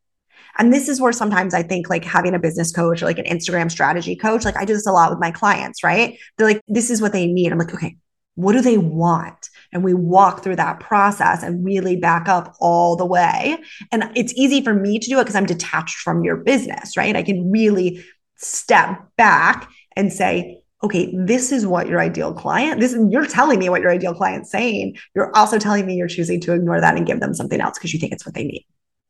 And 0.58 0.72
this 0.72 0.88
is 0.88 1.02
where 1.02 1.12
sometimes 1.12 1.54
I 1.54 1.64
think 1.64 1.90
like 1.90 2.04
having 2.04 2.34
a 2.34 2.40
business 2.40 2.72
coach 2.72 3.02
or 3.02 3.06
like 3.06 3.20
an 3.20 3.26
Instagram 3.26 3.72
strategy 3.72 4.16
coach, 4.16 4.46
like 4.46 4.58
I 4.58 4.66
do 4.66 4.74
this 4.74 4.88
a 4.88 4.92
lot 4.92 5.10
with 5.10 5.20
my 5.20 5.32
clients, 5.32 5.84
right? 5.84 6.18
They're 6.38 6.48
like, 6.48 6.62
this 6.68 6.90
is 6.90 7.02
what 7.02 7.14
they 7.14 7.28
need. 7.28 7.52
I'm 7.52 7.58
like, 7.58 7.74
okay, 7.74 7.98
what 8.36 8.54
do 8.54 8.62
they 8.62 8.78
want? 8.78 9.50
And 9.72 9.84
we 9.84 9.94
walk 9.94 10.44
through 10.44 10.58
that 10.58 10.80
process 10.80 11.44
and 11.44 11.66
really 11.66 11.96
back 11.96 12.28
up 12.28 12.56
all 12.60 12.96
the 12.96 13.06
way. 13.06 13.58
And 13.92 14.12
it's 14.16 14.34
easy 14.36 14.64
for 14.64 14.74
me 14.74 15.00
to 15.00 15.10
do 15.10 15.20
it 15.20 15.24
because 15.24 15.36
I'm 15.36 15.46
detached 15.46 15.98
from 15.98 16.24
your 16.24 16.38
business, 16.38 16.98
right? 16.98 17.16
I 17.16 17.24
can 17.24 17.52
really 17.52 18.04
step 18.36 19.08
back 19.18 19.70
and 19.96 20.12
say, 20.12 20.64
okay, 20.84 21.14
this 21.18 21.52
is 21.52 21.66
what 21.66 21.88
your 21.88 22.02
ideal 22.02 22.34
client, 22.34 22.80
this 22.82 22.96
you're 23.10 23.26
telling 23.26 23.58
me 23.58 23.70
what 23.70 23.82
your 23.82 23.92
ideal 23.92 24.14
client's 24.14 24.52
saying. 24.52 24.98
You're 25.16 25.36
also 25.36 25.58
telling 25.58 25.86
me 25.86 25.96
you're 25.96 26.10
choosing 26.10 26.42
to 26.42 26.54
ignore 26.54 26.82
that 26.82 26.98
and 26.98 27.08
give 27.08 27.22
them 27.22 27.34
something 27.34 27.62
else 27.62 27.78
because 27.78 27.94
you 27.94 28.00
think 28.00 28.12
it's 28.12 28.26
what 28.26 28.36
they 28.36 28.44
need. 28.44 28.66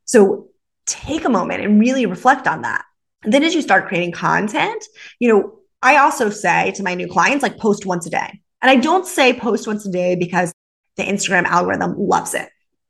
So 0.06 0.50
take 0.86 1.26
a 1.26 1.30
moment 1.30 1.64
and 1.64 1.80
really 1.80 2.06
reflect 2.06 2.48
on 2.48 2.62
that. 2.62 2.84
And 3.24 3.34
then 3.34 3.44
as 3.44 3.56
you 3.56 3.62
start 3.62 3.88
creating 3.88 4.12
content, 4.12 4.84
you 5.20 5.30
know, 5.30 5.60
I 5.82 5.98
also 5.98 6.30
say 6.30 6.72
to 6.72 6.84
my 6.84 6.96
new 6.96 7.08
clients, 7.08 7.44
like 7.44 7.58
post 7.58 7.86
once 7.86 8.06
a 8.06 8.10
day. 8.10 8.42
And 8.62 8.70
I 8.70 8.78
don't 8.78 9.06
say 9.06 9.38
post 9.38 9.68
once 9.68 9.86
a 9.86 9.92
day 9.92 10.16
because 10.16 10.54
the 10.96 11.04
Instagram 11.04 11.44
algorithm 11.46 11.96
loves 11.98 12.34
it. 12.34 12.50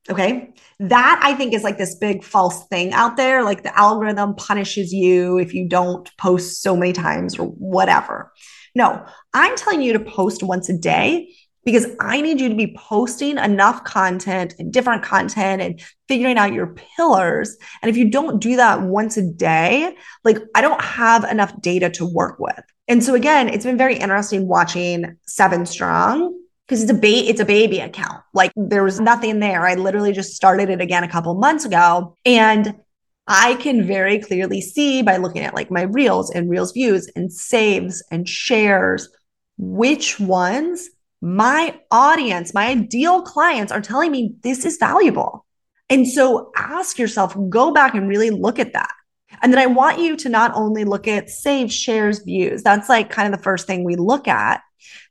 Okay. 0.10 0.54
That 0.80 1.20
I 1.24 1.34
think 1.34 1.54
is 1.54 1.64
like 1.64 1.78
this 1.78 1.96
big 1.96 2.24
false 2.24 2.68
thing 2.68 2.92
out 2.94 3.16
there. 3.16 3.44
Like 3.44 3.64
the 3.64 3.78
algorithm 3.78 4.36
punishes 4.36 4.92
you 4.92 5.38
if 5.38 5.54
you 5.54 5.68
don't 5.68 6.10
post 6.18 6.62
so 6.62 6.76
many 6.76 6.94
times 6.94 7.40
or 7.40 7.48
whatever. 7.48 8.32
No, 8.76 9.06
I'm 9.34 9.56
telling 9.56 9.82
you 9.82 9.94
to 9.94 10.00
post 10.00 10.44
once 10.44 10.68
a 10.70 10.78
day 10.78 11.34
because 11.66 11.88
I 12.00 12.22
need 12.22 12.42
you 12.42 12.50
to 12.50 12.56
be 12.56 12.76
posting 12.78 13.38
enough 13.38 13.84
content 13.84 14.56
and 14.60 14.72
different 14.72 15.04
content 15.04 15.62
and 15.62 15.82
figuring 16.08 16.38
out 16.38 16.54
your 16.54 16.76
pillars. 16.98 17.58
And 17.82 17.90
if 17.90 17.98
you 17.98 18.10
don't 18.10 18.42
do 18.42 18.58
that 18.58 18.82
once 18.82 19.18
a 19.18 19.24
day, 19.24 19.96
like 20.24 20.38
I 20.56 20.62
don't 20.62 20.82
have 20.82 21.24
enough 21.24 21.60
data 21.62 21.90
to 21.92 22.06
work 22.06 22.40
with. 22.40 22.62
And 22.88 23.04
so 23.04 23.16
again, 23.16 23.50
it's 23.50 23.66
been 23.66 23.78
very 23.78 23.96
interesting 23.96 24.48
watching 24.48 25.18
Seven 25.26 25.66
Strong 25.66 26.38
because 26.68 26.82
it's 26.82 26.92
a 26.92 26.96
ba- 26.96 27.30
it's 27.30 27.40
a 27.40 27.46
baby 27.46 27.80
account. 27.80 28.22
Like 28.34 28.52
there 28.56 28.84
was 28.84 29.00
nothing 29.00 29.40
there. 29.40 29.66
I 29.66 29.76
literally 29.76 30.12
just 30.12 30.36
started 30.36 30.70
it 30.70 30.82
again 30.82 31.04
a 31.04 31.10
couple 31.10 31.34
months 31.36 31.66
ago 31.66 32.18
and 32.26 32.76
I 33.26 33.56
can 33.56 33.88
very 33.88 34.20
clearly 34.20 34.60
see 34.60 35.02
by 35.02 35.18
looking 35.18 35.44
at 35.44 35.54
like 35.54 35.72
my 35.72 35.84
reels 35.84 36.30
and 36.30 36.50
reels 36.50 36.74
views 36.74 37.10
and 37.16 37.32
saves 37.32 38.04
and 38.12 38.28
shares 38.28 39.10
which 39.58 40.20
ones 40.20 40.90
my 41.24 41.80
audience, 41.90 42.54
my 42.54 42.68
ideal 42.68 43.22
clients 43.22 43.72
are 43.72 43.80
telling 43.80 44.12
me 44.12 44.36
this 44.44 44.66
is 44.66 44.76
valuable. 44.76 45.46
And 45.90 46.06
so 46.06 46.52
ask 46.58 47.00
yourself, 47.00 47.34
go 47.48 47.72
back 47.72 47.96
and 47.96 48.10
really 48.10 48.30
look 48.30 48.60
at 48.60 48.74
that. 48.74 48.92
And 49.42 49.54
then 49.54 49.60
I 49.60 49.68
want 49.68 50.00
you 50.00 50.18
to 50.18 50.28
not 50.28 50.54
only 50.54 50.84
look 50.84 51.08
at 51.08 51.30
save, 51.30 51.72
shares, 51.72 52.20
views. 52.20 52.62
That's 52.62 52.90
like 52.90 53.10
kind 53.10 53.34
of 53.34 53.40
the 53.40 53.44
first 53.44 53.68
thing 53.68 53.86
we 53.86 53.96
look 53.96 54.28
at. 54.28 54.62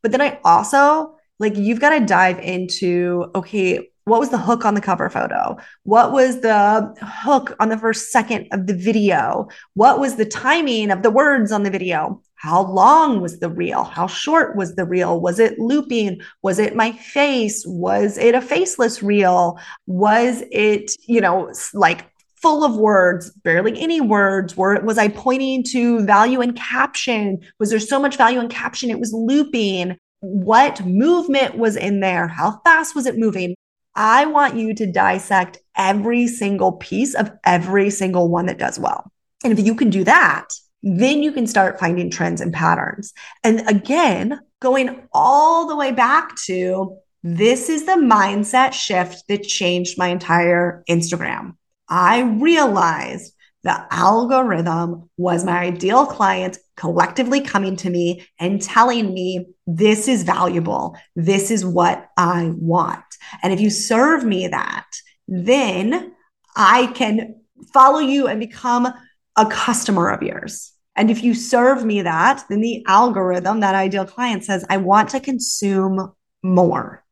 But 0.03 0.13
then 0.13 0.21
I 0.21 0.39
also 0.45 1.17
like 1.39 1.57
you've 1.57 1.81
got 1.81 1.99
to 1.99 2.05
dive 2.05 2.39
into 2.41 3.31
okay, 3.35 3.89
what 4.05 4.21
was 4.21 4.29
the 4.29 4.39
hook 4.39 4.67
on 4.67 4.75
the 4.75 4.81
cover 4.83 5.09
photo? 5.09 5.57
What 5.85 6.13
was 6.13 6.41
the 6.41 6.95
hook 7.01 7.57
on 7.59 7.71
the 7.71 7.79
first 7.79 8.11
second 8.11 8.49
of 8.53 8.67
the 8.67 8.75
video? 8.75 9.49
What 9.75 9.99
was 9.99 10.17
the 10.17 10.27
timing 10.27 10.91
of 10.91 11.03
the 11.03 11.11
words 11.11 11.53
on 11.53 11.63
the 11.63 11.71
video? 11.71 12.21
How 12.43 12.65
long 12.65 13.21
was 13.21 13.39
the 13.39 13.49
reel? 13.49 13.85
How 13.85 14.09
short 14.09 14.57
was 14.57 14.75
the 14.75 14.85
reel? 14.85 15.21
Was 15.21 15.39
it 15.39 15.61
looping? 15.61 16.21
Was 16.43 16.59
it 16.59 16.75
my 16.75 16.91
face? 16.91 17.65
Was 17.65 18.19
it 18.19 18.35
a 18.35 18.41
faceless 18.41 19.01
reel? 19.01 19.61
Was 19.87 20.43
it, 20.51 20.91
you 21.07 21.21
know, 21.21 21.53
like 21.73 22.11
full 22.35 22.65
of 22.65 22.75
words, 22.75 23.31
barely 23.31 23.81
any 23.81 24.01
words? 24.01 24.57
Were, 24.57 24.81
was 24.81 24.99
I 24.99 25.07
pointing 25.07 25.63
to 25.69 26.05
value 26.05 26.41
in 26.41 26.55
caption? 26.55 27.39
Was 27.61 27.71
there 27.71 27.79
so 27.79 28.01
much 28.01 28.17
value 28.17 28.41
in 28.41 28.49
caption? 28.49 28.91
It 28.91 28.99
was 28.99 29.13
looping. 29.13 29.97
What 30.19 30.85
movement 30.85 31.59
was 31.59 31.77
in 31.77 32.01
there? 32.01 32.27
How 32.27 32.61
fast 32.65 32.97
was 32.97 33.07
it 33.07 33.17
moving? 33.17 33.55
I 33.95 34.27
want 34.27 34.57
you 34.57 34.75
to 34.75 34.91
dissect 34.91 35.59
every 35.77 36.27
single 36.27 36.73
piece 36.73 37.15
of 37.15 37.31
every 37.45 37.91
single 37.91 38.29
one 38.29 38.47
that 38.47 38.59
does 38.59 38.81
well. 38.81 39.13
And 39.45 39.57
if 39.57 39.65
you 39.65 39.77
can 39.77 39.91
do 39.91 40.03
that, 40.03 40.49
then 40.83 41.23
you 41.23 41.33
can 41.33 41.47
start 41.47 41.79
finding 41.79 42.11
trends 42.11 42.41
and 42.41 42.53
patterns. 42.53 43.13
And 43.45 43.69
again, 43.69 44.41
going 44.61 45.07
all 45.13 45.67
the 45.67 45.77
way 45.77 45.93
back 45.93 46.37
to 46.47 46.97
this 47.23 47.69
is 47.69 47.85
the 47.85 47.93
mindset 47.93 48.73
shift 48.73 49.25
that 49.29 49.45
changed 49.45 49.97
my 49.97 50.09
entire 50.09 50.83
Instagram. 50.89 51.57
I 51.89 52.23
realized 52.23 53.35
the 53.63 53.87
algorithm 53.93 55.09
was 55.17 55.45
my 55.45 55.61
ideal 55.61 56.05
client 56.07 56.59
collectively 56.77 57.41
coming 57.41 57.77
to 57.77 57.91
me 57.91 58.27
and 58.41 58.61
telling 58.61 59.15
me 59.15 59.47
this 59.69 60.09
is 60.09 60.25
valuable. 60.25 60.97
This 61.15 61.51
is 61.53 61.65
what 61.65 62.09
I 62.17 62.53
want. 62.57 63.05
And 63.43 63.53
if 63.53 63.61
you 63.61 63.71
serve 63.71 64.25
me 64.25 64.49
that, 64.49 64.89
then 65.29 66.15
I 66.57 66.87
can 66.89 67.37
follow 67.73 68.01
you 68.01 68.27
and 68.27 68.41
become 68.41 68.93
a 69.37 69.47
customer 69.47 70.11
of 70.11 70.23
yours. 70.23 70.72
And 70.95 71.11
if 71.11 71.23
you 71.25 71.35
serve 71.35 71.85
me 71.85 72.03
that, 72.03 72.45
then 72.49 72.61
the 72.61 72.85
algorithm, 72.87 73.61
that 73.61 73.75
ideal 73.75 74.05
client 74.05 74.45
says, 74.45 74.65
I 74.69 74.77
want 74.77 75.11
to 75.11 75.21
consume 75.21 76.13
more. 76.43 77.03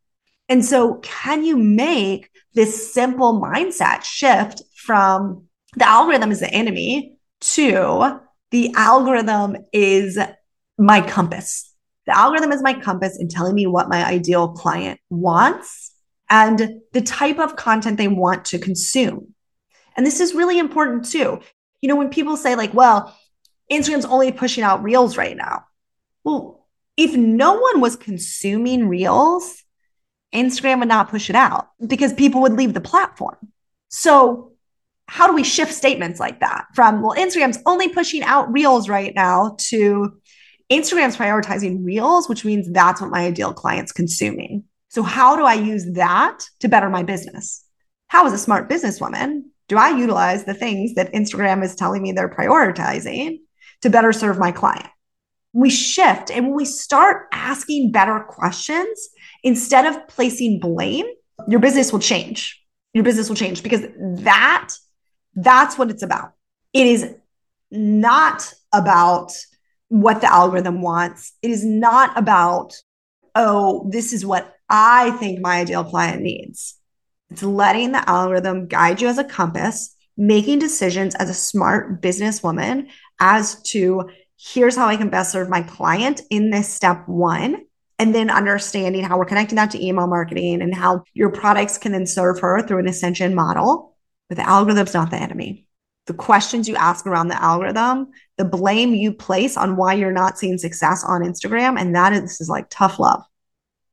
And 0.48 0.64
so, 0.64 0.96
can 0.96 1.44
you 1.44 1.56
make 1.56 2.28
this 2.54 2.92
simple 2.92 3.40
mindset 3.40 4.02
shift 4.02 4.62
from 4.76 5.46
the 5.76 5.88
algorithm 5.88 6.32
is 6.32 6.40
the 6.40 6.52
enemy 6.52 7.16
to 7.40 8.20
the 8.50 8.72
algorithm 8.76 9.56
is 9.72 10.18
my 10.76 11.00
compass. 11.00 11.72
The 12.06 12.16
algorithm 12.16 12.52
is 12.52 12.62
my 12.62 12.74
compass 12.74 13.18
in 13.18 13.28
telling 13.28 13.54
me 13.54 13.66
what 13.66 13.88
my 13.88 14.04
ideal 14.04 14.48
client 14.48 14.98
wants 15.08 15.92
and 16.28 16.80
the 16.92 17.02
type 17.02 17.38
of 17.38 17.56
content 17.56 17.98
they 17.98 18.08
want 18.08 18.44
to 18.46 18.58
consume. 18.58 19.34
And 19.96 20.04
this 20.04 20.20
is 20.20 20.34
really 20.34 20.58
important 20.58 21.04
too. 21.04 21.40
You 21.82 21.88
know, 21.88 21.96
when 21.96 22.10
people 22.10 22.36
say, 22.36 22.56
like, 22.56 22.74
well, 22.74 23.16
Instagram's 23.70 24.04
only 24.04 24.32
pushing 24.32 24.64
out 24.64 24.82
reels 24.82 25.16
right 25.16 25.36
now. 25.36 25.64
Well, 26.24 26.66
if 26.96 27.14
no 27.14 27.54
one 27.54 27.80
was 27.80 27.96
consuming 27.96 28.88
reels, 28.88 29.62
Instagram 30.34 30.80
would 30.80 30.88
not 30.88 31.10
push 31.10 31.30
it 31.30 31.36
out 31.36 31.68
because 31.86 32.12
people 32.12 32.42
would 32.42 32.52
leave 32.52 32.74
the 32.74 32.80
platform. 32.80 33.36
So 33.88 34.52
how 35.06 35.26
do 35.26 35.34
we 35.34 35.42
shift 35.42 35.72
statements 35.72 36.20
like 36.20 36.40
that 36.40 36.66
from, 36.74 37.02
well, 37.02 37.16
Instagram's 37.16 37.58
only 37.66 37.88
pushing 37.88 38.22
out 38.22 38.52
reels 38.52 38.88
right 38.88 39.12
now 39.14 39.56
to 39.58 40.20
Instagram's 40.70 41.16
prioritizing 41.16 41.84
reels, 41.84 42.28
which 42.28 42.44
means 42.44 42.70
that's 42.70 43.00
what 43.00 43.10
my 43.10 43.26
ideal 43.26 43.52
client's 43.52 43.90
consuming. 43.90 44.64
So, 44.88 45.02
how 45.02 45.36
do 45.36 45.44
I 45.44 45.54
use 45.54 45.84
that 45.94 46.44
to 46.60 46.68
better 46.68 46.88
my 46.88 47.02
business? 47.02 47.64
How, 48.06 48.26
as 48.26 48.32
a 48.32 48.38
smart 48.38 48.68
businesswoman, 48.68 49.42
do 49.68 49.76
I 49.76 49.96
utilize 49.96 50.44
the 50.44 50.54
things 50.54 50.94
that 50.94 51.12
Instagram 51.12 51.64
is 51.64 51.74
telling 51.74 52.02
me 52.02 52.12
they're 52.12 52.28
prioritizing 52.28 53.38
to 53.82 53.90
better 53.90 54.12
serve 54.12 54.38
my 54.38 54.52
client? 54.52 54.86
We 55.52 55.70
shift 55.70 56.30
and 56.30 56.46
when 56.46 56.54
we 56.54 56.64
start 56.64 57.26
asking 57.32 57.90
better 57.90 58.20
questions 58.20 59.08
instead 59.42 59.86
of 59.86 60.06
placing 60.08 60.60
blame, 60.60 61.06
your 61.48 61.60
business 61.60 61.92
will 61.92 62.00
change. 62.00 62.62
Your 62.92 63.04
business 63.04 63.28
will 63.28 63.36
change 63.36 63.62
because 63.62 63.82
that 64.22 64.70
that's 65.34 65.78
what 65.78 65.90
it's 65.90 66.02
about. 66.02 66.32
It 66.72 66.86
is 66.86 67.14
not 67.70 68.52
about 68.72 69.32
what 69.88 70.20
the 70.20 70.32
algorithm 70.32 70.82
wants. 70.82 71.32
It 71.42 71.50
is 71.50 71.64
not 71.64 72.16
about, 72.16 72.74
oh, 73.34 73.88
this 73.90 74.12
is 74.12 74.24
what 74.24 74.54
I 74.68 75.10
think 75.12 75.40
my 75.40 75.60
ideal 75.60 75.84
client 75.84 76.22
needs. 76.22 76.76
It's 77.30 77.42
letting 77.42 77.92
the 77.92 78.08
algorithm 78.08 78.66
guide 78.66 79.00
you 79.00 79.08
as 79.08 79.18
a 79.18 79.24
compass, 79.24 79.94
making 80.16 80.58
decisions 80.58 81.14
as 81.14 81.30
a 81.30 81.34
smart 81.34 82.00
businesswoman 82.02 82.88
as 83.20 83.62
to 83.62 84.10
here's 84.36 84.76
how 84.76 84.88
I 84.88 84.96
can 84.96 85.10
best 85.10 85.32
serve 85.32 85.48
my 85.48 85.62
client 85.62 86.22
in 86.30 86.50
this 86.50 86.72
step 86.72 87.06
one. 87.06 87.66
And 87.98 88.14
then 88.14 88.30
understanding 88.30 89.04
how 89.04 89.18
we're 89.18 89.26
connecting 89.26 89.56
that 89.56 89.72
to 89.72 89.84
email 89.84 90.06
marketing 90.06 90.62
and 90.62 90.74
how 90.74 91.04
your 91.12 91.30
products 91.30 91.76
can 91.76 91.92
then 91.92 92.06
serve 92.06 92.40
her 92.40 92.62
through 92.62 92.78
an 92.78 92.88
ascension 92.88 93.34
model 93.34 93.90
but 94.30 94.36
the 94.36 94.48
algorithm's 94.48 94.94
not 94.94 95.10
the 95.10 95.20
enemy. 95.20 95.66
The 96.06 96.14
questions 96.14 96.68
you 96.68 96.76
ask 96.76 97.04
around 97.04 97.28
the 97.28 97.42
algorithm, 97.42 98.12
the 98.38 98.44
blame 98.44 98.94
you 98.94 99.12
place 99.12 99.56
on 99.56 99.76
why 99.76 99.94
you're 99.94 100.12
not 100.12 100.38
seeing 100.38 100.56
success 100.56 101.04
on 101.04 101.22
Instagram, 101.22 101.78
and 101.78 101.94
that 101.94 102.12
is 102.12 102.22
this 102.22 102.40
is 102.40 102.48
like 102.48 102.66
tough 102.70 102.98
love. 102.98 103.22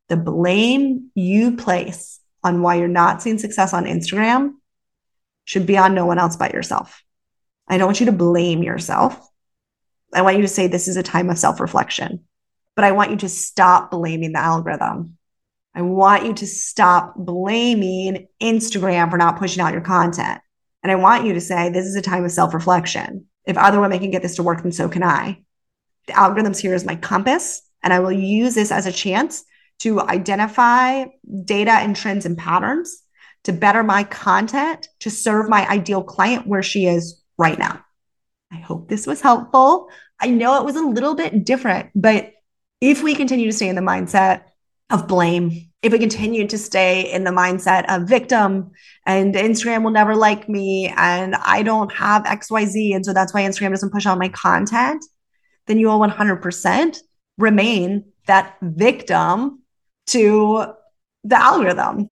The 0.09 0.15
blame 0.15 1.09
you 1.15 1.57
place 1.57 2.21
on 2.43 2.61
why 2.61 2.75
you're 2.75 2.87
not 2.87 3.21
seeing 3.21 3.39
success 3.39 3.73
on 3.73 3.85
Instagram 3.85 4.53
should 5.43 5.65
be 5.65 5.77
on 5.77 5.95
no 5.95 6.05
one 6.05 6.19
else 6.19 6.35
but 6.35 6.53
yourself. 6.53 7.03
I 7.67 7.77
don't 7.77 7.87
want 7.87 7.99
you 7.99 8.05
to 8.07 8.11
blame 8.11 8.63
yourself. 8.63 9.19
I 10.13 10.21
want 10.21 10.37
you 10.37 10.41
to 10.43 10.47
say 10.47 10.67
this 10.67 10.87
is 10.87 10.97
a 10.97 11.03
time 11.03 11.29
of 11.29 11.37
self 11.37 11.59
reflection, 11.59 12.25
but 12.75 12.85
I 12.85 12.93
want 12.93 13.11
you 13.11 13.17
to 13.17 13.29
stop 13.29 13.91
blaming 13.91 14.33
the 14.33 14.39
algorithm. 14.39 15.17
I 15.75 15.81
want 15.81 16.25
you 16.25 16.33
to 16.33 16.47
stop 16.47 17.15
blaming 17.15 18.27
Instagram 18.41 19.11
for 19.11 19.17
not 19.17 19.37
pushing 19.37 19.61
out 19.61 19.73
your 19.73 19.81
content. 19.81 20.41
And 20.81 20.91
I 20.91 20.95
want 20.95 21.25
you 21.25 21.33
to 21.33 21.41
say, 21.41 21.69
this 21.69 21.85
is 21.85 21.95
a 21.95 22.01
time 22.01 22.23
of 22.23 22.31
self 22.31 22.53
reflection. 22.53 23.25
If 23.45 23.57
other 23.57 23.79
women 23.79 23.99
can 23.99 24.11
get 24.11 24.21
this 24.21 24.35
to 24.37 24.43
work, 24.43 24.63
then 24.63 24.71
so 24.71 24.89
can 24.89 25.03
I. 25.03 25.43
The 26.07 26.13
algorithms 26.13 26.59
here 26.59 26.73
is 26.73 26.85
my 26.85 26.95
compass, 26.95 27.61
and 27.83 27.93
I 27.93 27.99
will 27.99 28.11
use 28.11 28.55
this 28.55 28.71
as 28.71 28.85
a 28.85 28.91
chance 28.91 29.43
to 29.79 30.01
identify 30.01 31.05
data 31.43 31.71
and 31.71 31.95
trends 31.95 32.25
and 32.25 32.37
patterns 32.37 33.03
to 33.43 33.53
better 33.53 33.83
my 33.83 34.03
content 34.03 34.87
to 34.99 35.09
serve 35.09 35.49
my 35.49 35.67
ideal 35.69 36.03
client 36.03 36.47
where 36.47 36.63
she 36.63 36.87
is 36.87 37.21
right 37.37 37.57
now. 37.57 37.83
I 38.51 38.57
hope 38.57 38.87
this 38.87 39.05
was 39.05 39.21
helpful. 39.21 39.89
I 40.19 40.27
know 40.27 40.59
it 40.59 40.65
was 40.65 40.75
a 40.75 40.81
little 40.81 41.15
bit 41.15 41.45
different, 41.45 41.89
but 41.95 42.33
if 42.81 43.03
we 43.03 43.15
continue 43.15 43.47
to 43.47 43.53
stay 43.53 43.67
in 43.67 43.75
the 43.75 43.81
mindset 43.81 44.43
of 44.89 45.07
blame, 45.07 45.69
if 45.81 45.91
we 45.91 45.99
continue 45.99 46.47
to 46.47 46.57
stay 46.57 47.11
in 47.11 47.23
the 47.23 47.31
mindset 47.31 47.85
of 47.89 48.07
victim 48.07 48.71
and 49.05 49.35
Instagram 49.35 49.83
will 49.83 49.91
never 49.91 50.15
like 50.15 50.49
me 50.49 50.93
and 50.95 51.35
I 51.35 51.61
don't 51.61 51.91
have 51.93 52.23
XYZ. 52.23 52.95
And 52.95 53.05
so 53.05 53.13
that's 53.13 53.33
why 53.33 53.41
Instagram 53.41 53.71
doesn't 53.71 53.91
push 53.91 54.05
out 54.05 54.17
my 54.17 54.29
content, 54.29 55.03
then 55.67 55.77
you 55.77 55.87
will 55.87 55.99
100% 55.99 56.97
remain 57.37 58.05
that 58.25 58.57
victim 58.61 59.61
to 60.07 60.73
the 61.23 61.37
algorithm 61.37 62.09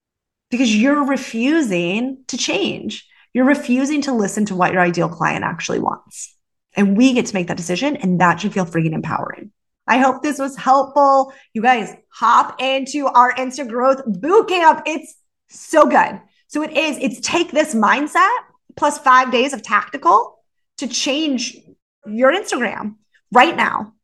because 0.52 0.76
you're 0.76 1.06
refusing 1.06 2.24
to 2.28 2.38
change. 2.38 3.08
You're 3.36 3.44
refusing 3.44 4.02
to 4.04 4.14
listen 4.14 4.46
to 4.46 4.56
what 4.56 4.72
your 4.72 4.82
ideal 4.82 5.10
client 5.10 5.44
actually 5.44 5.80
wants. 5.80 6.34
And 6.74 6.96
we 6.96 7.12
get 7.12 7.26
to 7.26 7.34
make 7.34 7.48
that 7.48 7.58
decision, 7.58 7.98
and 7.98 8.22
that 8.22 8.40
should 8.40 8.54
feel 8.54 8.66
freaking 8.66 8.94
empowering. 8.94 9.52
I 9.86 9.98
hope 9.98 10.24
this 10.24 10.40
was 10.40 10.56
helpful. 10.56 11.34
You 11.54 11.62
guys 11.62 11.94
hop 12.14 12.62
into 12.62 13.08
our 13.08 13.34
Insta 13.34 13.68
growth 13.68 14.02
boot 14.06 14.48
camp. 14.48 14.84
It's 14.86 15.16
so 15.50 15.86
good. 15.86 16.22
So 16.48 16.64
it 16.64 16.78
is, 16.78 16.98
it's 17.00 17.20
take 17.20 17.52
this 17.52 17.76
mindset 17.76 18.38
plus 18.78 19.00
five 19.00 19.34
days 19.34 19.52
of 19.52 19.62
tactical 19.62 20.40
to 20.78 20.88
change 20.88 21.58
your 22.08 22.32
Instagram 22.32 22.96
right 23.34 23.58
now 23.58 23.96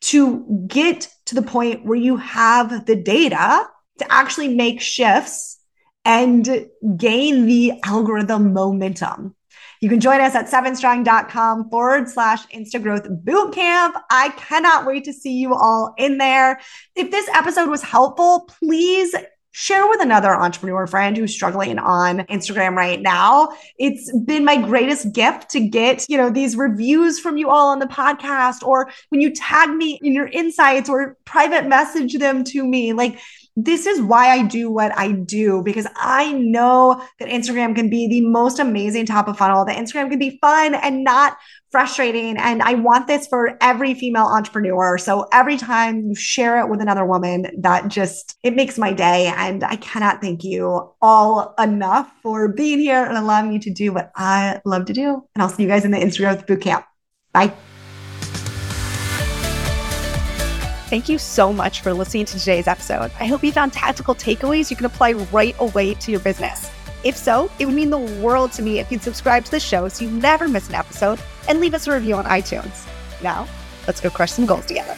to 0.00 0.64
get 0.66 1.08
to 1.26 1.36
the 1.36 1.42
point 1.42 1.86
where 1.86 1.96
you 1.96 2.16
have 2.16 2.86
the 2.86 2.96
data 2.96 3.68
to 3.98 4.12
actually 4.12 4.48
make 4.48 4.80
shifts 4.80 5.59
and 6.04 6.66
gain 6.96 7.46
the 7.46 7.72
algorithm 7.84 8.52
momentum. 8.52 9.34
You 9.80 9.88
can 9.88 10.00
join 10.00 10.20
us 10.20 10.34
at 10.34 10.46
sevenstrong.com 10.46 11.70
forward 11.70 12.08
slash 12.08 12.46
Instagrowth 12.48 13.24
Bootcamp. 13.24 13.92
I 14.10 14.28
cannot 14.36 14.86
wait 14.86 15.04
to 15.04 15.12
see 15.12 15.38
you 15.38 15.54
all 15.54 15.94
in 15.96 16.18
there. 16.18 16.60
If 16.94 17.10
this 17.10 17.28
episode 17.34 17.70
was 17.70 17.82
helpful, 17.82 18.46
please 18.58 19.14
share 19.52 19.88
with 19.88 20.00
another 20.00 20.34
entrepreneur 20.34 20.86
friend 20.86 21.16
who's 21.16 21.34
struggling 21.34 21.78
on 21.78 22.18
Instagram 22.26 22.76
right 22.76 23.00
now. 23.00 23.52
It's 23.78 24.12
been 24.24 24.44
my 24.44 24.56
greatest 24.56 25.12
gift 25.12 25.50
to 25.50 25.60
get, 25.60 26.06
you 26.08 26.16
know, 26.16 26.30
these 26.30 26.56
reviews 26.56 27.18
from 27.18 27.36
you 27.36 27.50
all 27.50 27.68
on 27.68 27.80
the 27.80 27.86
podcast 27.86 28.62
or 28.62 28.90
when 29.08 29.20
you 29.20 29.34
tag 29.34 29.70
me 29.70 29.98
in 30.02 30.12
your 30.12 30.28
insights 30.28 30.88
or 30.88 31.16
private 31.24 31.66
message 31.66 32.16
them 32.18 32.44
to 32.44 32.64
me. 32.64 32.92
Like 32.92 33.18
this 33.56 33.86
is 33.86 34.00
why 34.00 34.30
I 34.30 34.42
do 34.42 34.70
what 34.70 34.96
I 34.96 35.12
do 35.12 35.62
because 35.62 35.86
I 35.96 36.32
know 36.32 37.02
that 37.18 37.28
Instagram 37.28 37.74
can 37.74 37.90
be 37.90 38.08
the 38.08 38.20
most 38.22 38.58
amazing 38.58 39.06
top 39.06 39.28
of 39.28 39.38
funnel, 39.38 39.64
that 39.64 39.76
Instagram 39.76 40.10
can 40.10 40.18
be 40.18 40.38
fun 40.40 40.74
and 40.74 41.04
not 41.04 41.36
frustrating. 41.70 42.36
And 42.36 42.62
I 42.62 42.74
want 42.74 43.06
this 43.06 43.26
for 43.26 43.56
every 43.60 43.94
female 43.94 44.26
entrepreneur. 44.26 44.98
So 44.98 45.26
every 45.32 45.56
time 45.56 46.08
you 46.08 46.14
share 46.14 46.60
it 46.60 46.68
with 46.68 46.80
another 46.80 47.04
woman, 47.04 47.46
that 47.60 47.88
just, 47.88 48.36
it 48.42 48.54
makes 48.54 48.78
my 48.78 48.92
day. 48.92 49.32
And 49.36 49.62
I 49.62 49.76
cannot 49.76 50.20
thank 50.20 50.42
you 50.42 50.92
all 51.00 51.54
enough 51.58 52.10
for 52.22 52.48
being 52.48 52.78
here 52.78 53.04
and 53.04 53.16
allowing 53.16 53.50
me 53.50 53.58
to 53.60 53.72
do 53.72 53.92
what 53.92 54.10
I 54.16 54.60
love 54.64 54.86
to 54.86 54.92
do. 54.92 55.22
And 55.34 55.42
I'll 55.42 55.48
see 55.48 55.62
you 55.62 55.68
guys 55.68 55.84
in 55.84 55.90
the 55.90 55.98
Instagram 55.98 56.44
bootcamp. 56.46 56.84
Bye. 57.32 57.54
Thank 60.90 61.08
you 61.08 61.18
so 61.18 61.52
much 61.52 61.82
for 61.82 61.92
listening 61.92 62.24
to 62.24 62.36
today's 62.36 62.66
episode. 62.66 63.12
I 63.20 63.26
hope 63.26 63.44
you 63.44 63.52
found 63.52 63.72
tactical 63.72 64.12
takeaways 64.12 64.70
you 64.70 64.76
can 64.76 64.86
apply 64.86 65.12
right 65.12 65.54
away 65.60 65.94
to 65.94 66.10
your 66.10 66.18
business. 66.18 66.68
If 67.04 67.16
so, 67.16 67.48
it 67.60 67.66
would 67.66 67.76
mean 67.76 67.90
the 67.90 67.98
world 68.20 68.50
to 68.54 68.62
me 68.62 68.80
if 68.80 68.90
you'd 68.90 69.00
subscribe 69.00 69.44
to 69.44 69.52
the 69.52 69.60
show 69.60 69.86
so 69.86 70.04
you 70.04 70.10
never 70.10 70.48
miss 70.48 70.68
an 70.68 70.74
episode 70.74 71.20
and 71.48 71.60
leave 71.60 71.74
us 71.74 71.86
a 71.86 71.92
review 71.92 72.16
on 72.16 72.24
iTunes. 72.24 72.88
Now, 73.22 73.46
let's 73.86 74.00
go 74.00 74.10
crush 74.10 74.32
some 74.32 74.46
goals 74.46 74.66
together. 74.66 74.96